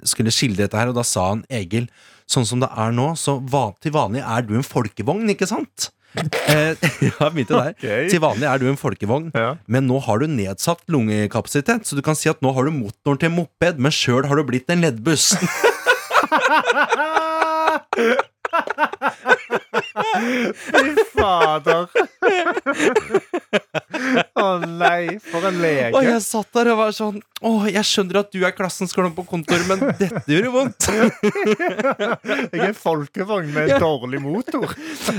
[0.07, 1.85] skulle skildre dette her, og da sa han Egil,
[2.31, 5.91] sånn som det er nå, så van, til vanlig er du en folkevogn, ikke sant?
[6.15, 6.75] Eh,
[7.07, 7.71] ja, begynte der.
[7.77, 8.09] Okay.
[8.11, 9.53] Til vanlig er du en folkevogn, Ja.
[9.71, 13.17] men nå har du nedsatt lungekapasitet, så du kan si at nå har du motoren
[13.21, 15.31] til en moped, men sjøl har du blitt en leddbuss.
[20.53, 21.87] Fy fader.
[24.41, 25.91] Å nei, for en lege.
[25.97, 29.13] Og jeg satt der og var sånn Å, jeg skjønner at du er klassens klovn
[29.17, 30.89] på kontoret, men dette gjør vondt.
[30.91, 34.67] Jeg er en folkevogn med en dårlig motor.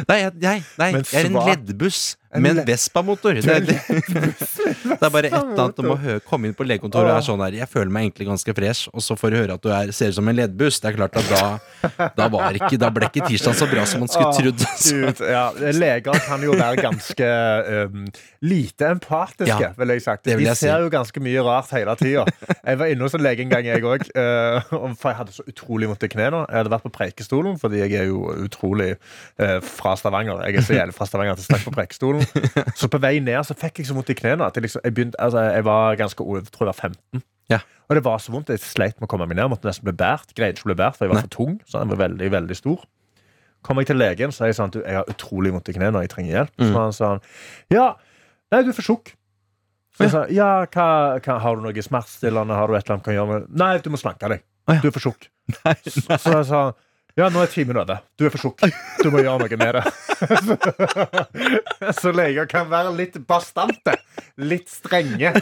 [0.09, 2.03] Nei, jeg, nei, nei jeg er en leddbuss
[2.41, 3.35] med en Vespa-motor.
[3.35, 7.19] Det, det, det er bare et eller annet om å komme inn på legekontoret og
[7.19, 9.65] er sånn her Jeg føler meg egentlig ganske fresh, og så får du høre at
[9.65, 10.81] du er, ser ut som en ledbuss.
[10.81, 14.05] Det er klart at da, da, var ikke, da ble ikke tirsdag så bra som
[14.05, 14.65] man skulle trodd.
[14.65, 15.29] altså.
[15.33, 15.45] Ja.
[15.77, 17.29] Leger kan jo være ganske
[17.93, 18.07] um,
[18.49, 20.25] lite empatiske, Ja, vil jeg sagt.
[20.25, 20.67] De jeg si.
[20.67, 22.25] ser jo ganske mye rart hele tida.
[22.63, 24.09] Jeg var inne hos en lege en gang, jeg òg.
[24.13, 26.45] for jeg hadde så utrolig vondt i knærne.
[26.49, 30.43] Jeg hadde vært på Preikestolen, fordi jeg er jo utrolig uh, fra Stavanger.
[30.49, 32.22] Jeg er så jævlig fra Stavanger at jeg stakk på Preikestolen.
[32.81, 34.95] Så på vei ned så fikk jeg så vondt i knærne at jeg, liksom, jeg,
[34.97, 37.23] begynte, altså, jeg var ganske jeg tror jeg var 15.
[37.53, 37.61] Ja.
[37.89, 38.53] Og det var så vondt.
[38.53, 39.51] Jeg sleit med å komme meg ned.
[39.53, 40.31] Måtte nesten bli båret.
[40.37, 41.25] Greide ikke å bli båret, for jeg var Nei.
[41.29, 41.57] for tung.
[41.69, 42.85] Så den var veldig, veldig stor.
[43.63, 46.11] Kom jeg til legen, så er jeg sånn jeg har utrolig vondt i knærne, jeg
[46.11, 46.55] trenger hjelp.
[46.59, 46.71] Mm.
[46.71, 47.11] Så han sa
[47.71, 47.91] ja,
[48.51, 49.13] nei, du er for tjukk.
[49.93, 50.87] Så jeg sa, ja, hva,
[51.21, 53.75] hva, har du noe smertestillende, har du et eller annet du kan gjøre med Nei,
[53.85, 54.43] du må slanke deg.
[54.81, 55.29] Du er for tjukk.
[55.85, 56.63] Så, så jeg sa
[57.19, 58.01] ja, nå er timen over.
[58.17, 58.63] Du er for tjukk.
[59.03, 59.83] Du må gjøre noe med det.
[62.01, 63.99] så leger kan være litt bastante.
[64.41, 65.35] Litt strenge.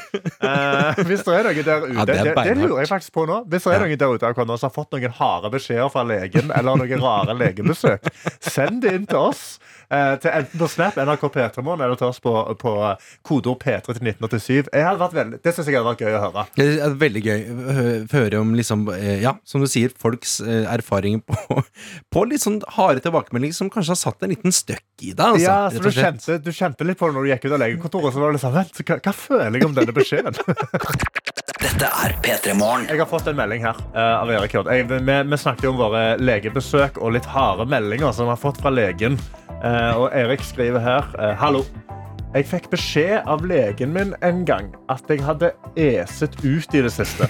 [0.43, 3.15] Uh, hvis det er noen der ute Ja, det det, er det, lurer jeg faktisk
[3.15, 3.43] på nå.
[3.51, 6.81] Hvis det er noen der ute som har fått noen harde beskjeder fra legen, eller
[6.81, 8.11] noen rare legebesøk,
[8.43, 9.45] send det inn til oss.
[9.91, 12.75] Uh, til enten på Snap, NRK P3morgen, eller til oss på, på
[13.27, 14.69] kodeord P3 til 1987.
[14.71, 16.45] Jeg hadde vært veldig, det syns jeg hadde vært gøy å høre.
[16.55, 17.75] Det er veldig gøy å
[18.13, 21.60] høre om liksom, eh, ja, som du sier, folks eh, erfaringer på,
[22.15, 25.25] på litt sånn harde tilbakemeldinger som kanskje har satt en liten støkk i deg.
[25.27, 27.63] Altså, ja, så du kjente, du kjente litt på det når du gikk ut av
[27.65, 28.15] legekontoret.
[28.17, 30.37] Så var det sånn, vent, hva, hva føler jeg om denne beskjeden?
[31.61, 32.87] Dette er P3 Morgen.
[32.89, 34.55] Jeg har fått en melding her Uh, av Erik.
[34.55, 34.99] Jeg- Vi,
[35.33, 38.71] vi snakket jo om våre legebesøk og litt harde meldinger som vi har fått fra
[38.73, 39.19] legen.
[39.61, 41.65] Uh, og Erik skriver her uh, Hallo.
[42.31, 46.93] Jeg fikk beskjed av legen min en gang at jeg hadde eset ut i det
[46.95, 47.27] siste.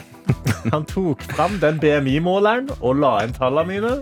[0.75, 3.93] Han tok fram den BMI-måleren og la inn tallene mine.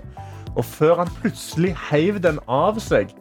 [0.59, 3.13] Og før han plutselig heiv den av seg,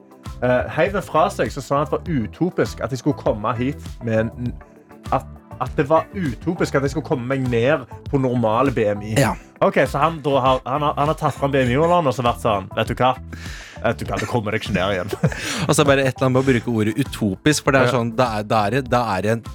[0.41, 3.21] eh, heiv den fra seg, så sa han at det var utopisk at jeg skulle
[3.21, 4.53] komme hit med en
[5.13, 5.29] at,
[5.63, 9.15] at det var utopisk at jeg skulle komme meg ned på normal BMI.
[9.19, 9.33] Ja.
[9.63, 12.67] Ok, Så han, har, han, har, han har tatt fram BMI-måleren og så vært sånn
[12.77, 13.13] Vet du hva?
[13.81, 15.09] Vet du hva, Det kommer deg ikke ned igjen.
[15.67, 17.81] Og så er det bare et eller annet med å bruke ordet utopisk, for det
[17.87, 19.47] er sånn Da er, det er, det- er det en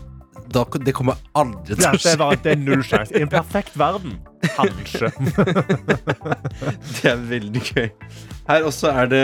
[0.52, 2.12] da, Det kommer aldri til å det, skje.
[2.18, 3.14] Ja, det er null sjanse.
[3.16, 4.18] I en perfekt verden.
[4.56, 5.08] Kanskje.
[6.98, 7.86] Det er veldig gøy.
[8.50, 9.22] Her også er det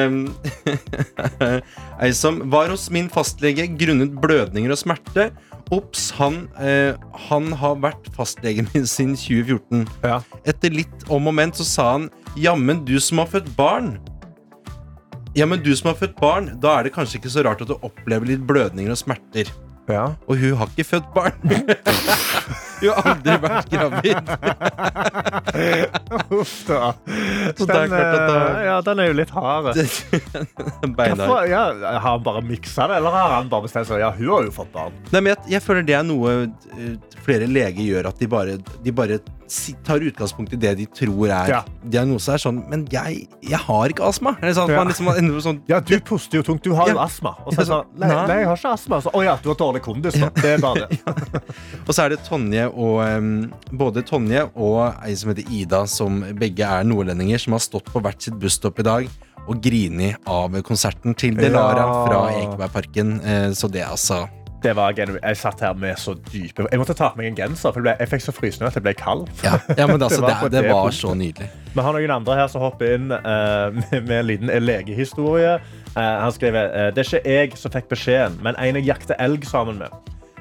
[2.06, 5.28] ei som var hos min fastlege grunnet blødninger og smerte.
[5.74, 6.96] Ops, han, eh,
[7.28, 9.84] han har vært fastlegen min siden 2014.
[10.04, 10.20] Ja.
[10.48, 12.08] Etter litt om og men så sa han
[12.38, 13.96] Jammen, du som har født barn.
[15.36, 17.76] Jammen, du som har født barn, da er det kanskje ikke så rart at du
[17.82, 19.50] opplever litt blødninger og smerter.
[19.88, 20.06] Ja.
[20.28, 21.32] Og hun har ikke født barn.
[22.78, 24.18] hun har aldri vært gravid.
[26.38, 26.92] Uff da.
[27.56, 29.66] Så det er Den, klart at da- eh, ja, den er jo litt hard.
[30.98, 31.48] Beinhard.
[31.50, 31.62] Ja,
[31.98, 33.96] har han bare miksa det, eller har han bare bestemt seg?
[34.04, 34.92] Ja, hun har jo fått barn.
[35.12, 38.52] Nei, men jeg, jeg føler det er noe eh, flere leger gjør, at de bare,
[38.84, 39.16] de bare
[39.84, 41.60] tar utgangspunkt i det de tror er Ja.
[41.88, 42.28] diagnose.
[42.34, 44.36] er sånn, Men jeg, jeg har ikke astma.
[44.42, 44.70] Er det sant?
[44.70, 44.76] Ja.
[44.84, 46.62] Man liksom sånn, Ja, du puster jo tungt.
[46.62, 47.34] Du har jo astma.
[47.46, 48.36] Og så er det sånn, nei, nei.
[48.38, 49.00] jeg har ikke astma.
[49.02, 50.14] Så, å ja, du har dårlig kondis.
[50.14, 51.00] Det er bare det.
[51.86, 56.20] Og så er det Tonje og um, Både Tonje og ei som heter Ida, som
[56.38, 59.08] begge er nordlendinger, som har stått på hvert sitt busstopp i dag
[59.48, 62.06] og grini av konserten til Delara Ja.
[62.06, 63.14] fra Ekebergparken.
[63.24, 64.26] Eh, så det, altså
[64.62, 67.70] Det var Jeg satt her med så dype Jeg måtte ta på meg en genser,
[67.70, 69.28] for jeg, ble, jeg fikk så frysende at jeg ble kald.
[69.44, 71.48] Ja, ja men altså, det, var, det, det var så nydelig.
[71.74, 75.58] Vi har noen andre her som hopper inn uh, med, med en liten legehistorie.
[75.94, 79.18] Uh, han skriver eh, det er ikke jeg som fikk beskjeden, men en jeg jakter
[79.22, 79.94] elg sammen med.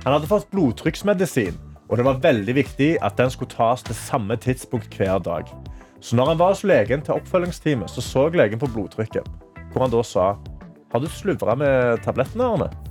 [0.03, 1.57] Han hadde fått blodtrykksmedisin,
[1.87, 5.49] og det var veldig viktig at den skulle tas til samme tidspunkt hver dag.
[6.01, 9.25] Så når han var hos legen til oppfølgingsteamet, så så legen på blodtrykket,
[9.73, 10.35] hvor han da sa
[10.93, 12.86] Har du sluvra med tablettene, Arne?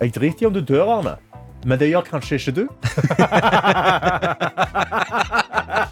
[0.00, 1.16] Jeg driter i om du dør, Arne,
[1.64, 2.64] men det gjør kanskje ikke du.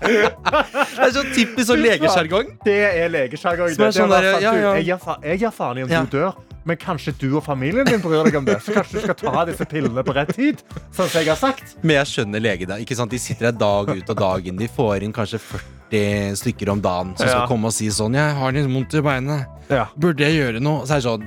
[0.02, 2.48] Det er så typisk sånn legesjargong.
[2.66, 3.70] Det er legesjargong.
[3.76, 4.72] Sånn der, ja, ja.
[4.78, 5.18] Jeg gir fa-
[5.56, 6.02] faen i om Ja.
[6.04, 6.34] du dør,
[6.64, 8.58] men kanskje du og familien din bryr deg om det.
[8.62, 11.76] Så kanskje du skal ta disse pillene på rett tid, sånn som jeg har sagt.
[11.82, 12.80] Men jeg skjønner legene.
[12.84, 13.10] Ikke sant?
[13.10, 14.56] De sitter her dag ut og dag inn.
[14.56, 18.34] De får inn kanskje 40 stykker om dagen som skal komme og si sånn 'Jeg
[18.34, 19.46] har litt vondt i beinet.
[19.70, 19.86] Ja.
[19.96, 21.26] Burde jeg gjøre noe?' Så er det sånn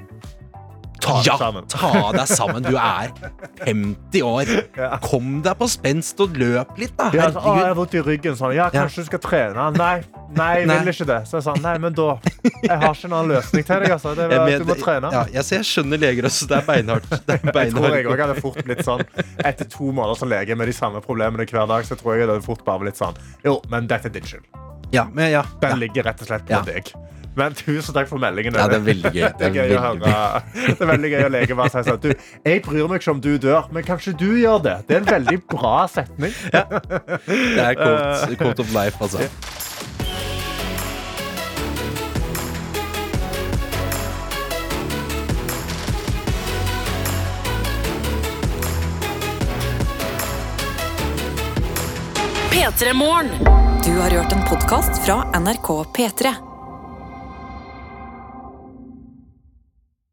[1.01, 1.65] Ta deg ja, sammen.
[1.69, 2.63] ta deg sammen.
[2.65, 3.11] Du er
[3.65, 4.51] 50 år.
[5.03, 7.09] Kom deg på spenst og løp litt, da.
[7.15, 8.37] Ja, så, å, jeg har vondt i ryggen.
[8.39, 8.53] Sånn.
[8.55, 9.67] Ja, kanskje du skal trene?
[9.75, 9.95] Nei,
[10.37, 11.19] nei, jeg vil ikke det.
[11.29, 12.07] Så jeg sa, nei, men da
[12.63, 13.95] Jeg har ikke noen løsning til deg.
[13.97, 14.15] Altså.
[14.17, 15.11] Det er, var, men- du må trene.
[15.15, 16.49] Ja, jeg, jeg skjønner leger også.
[16.51, 17.09] Det er beinhardt.
[17.27, 19.01] Det er Jeg tror jeg òg hadde fort blitt sånn
[19.41, 22.35] Etter to måneder som lege med de samme problemene hver dag, så tror jeg det
[22.35, 24.45] hadde fort bare blitt sånn Jo, men dette er din skyld.
[24.93, 25.41] Ja, men ja.
[25.61, 25.81] Den ja.
[25.81, 26.61] ligger rett og slett på Ja.
[26.67, 26.91] deg.
[27.35, 28.55] Men tusen takk for meldingen.
[28.55, 29.25] Ja, det er veldig gøy.
[29.39, 30.13] Det er gøy å høre.
[30.55, 32.09] Det er veldig gøy å leke bare si sånn Du,
[32.45, 34.77] jeg bryr meg ikke om du dør, men kanskje du gjør det.
[34.87, 36.33] Det er en veldig bra setning.
[36.55, 39.27] Det er quote, quote of life, altså.
[52.55, 53.29] P3 Morgen.
[53.85, 56.54] Du har hørt en podkast fra NRK P3.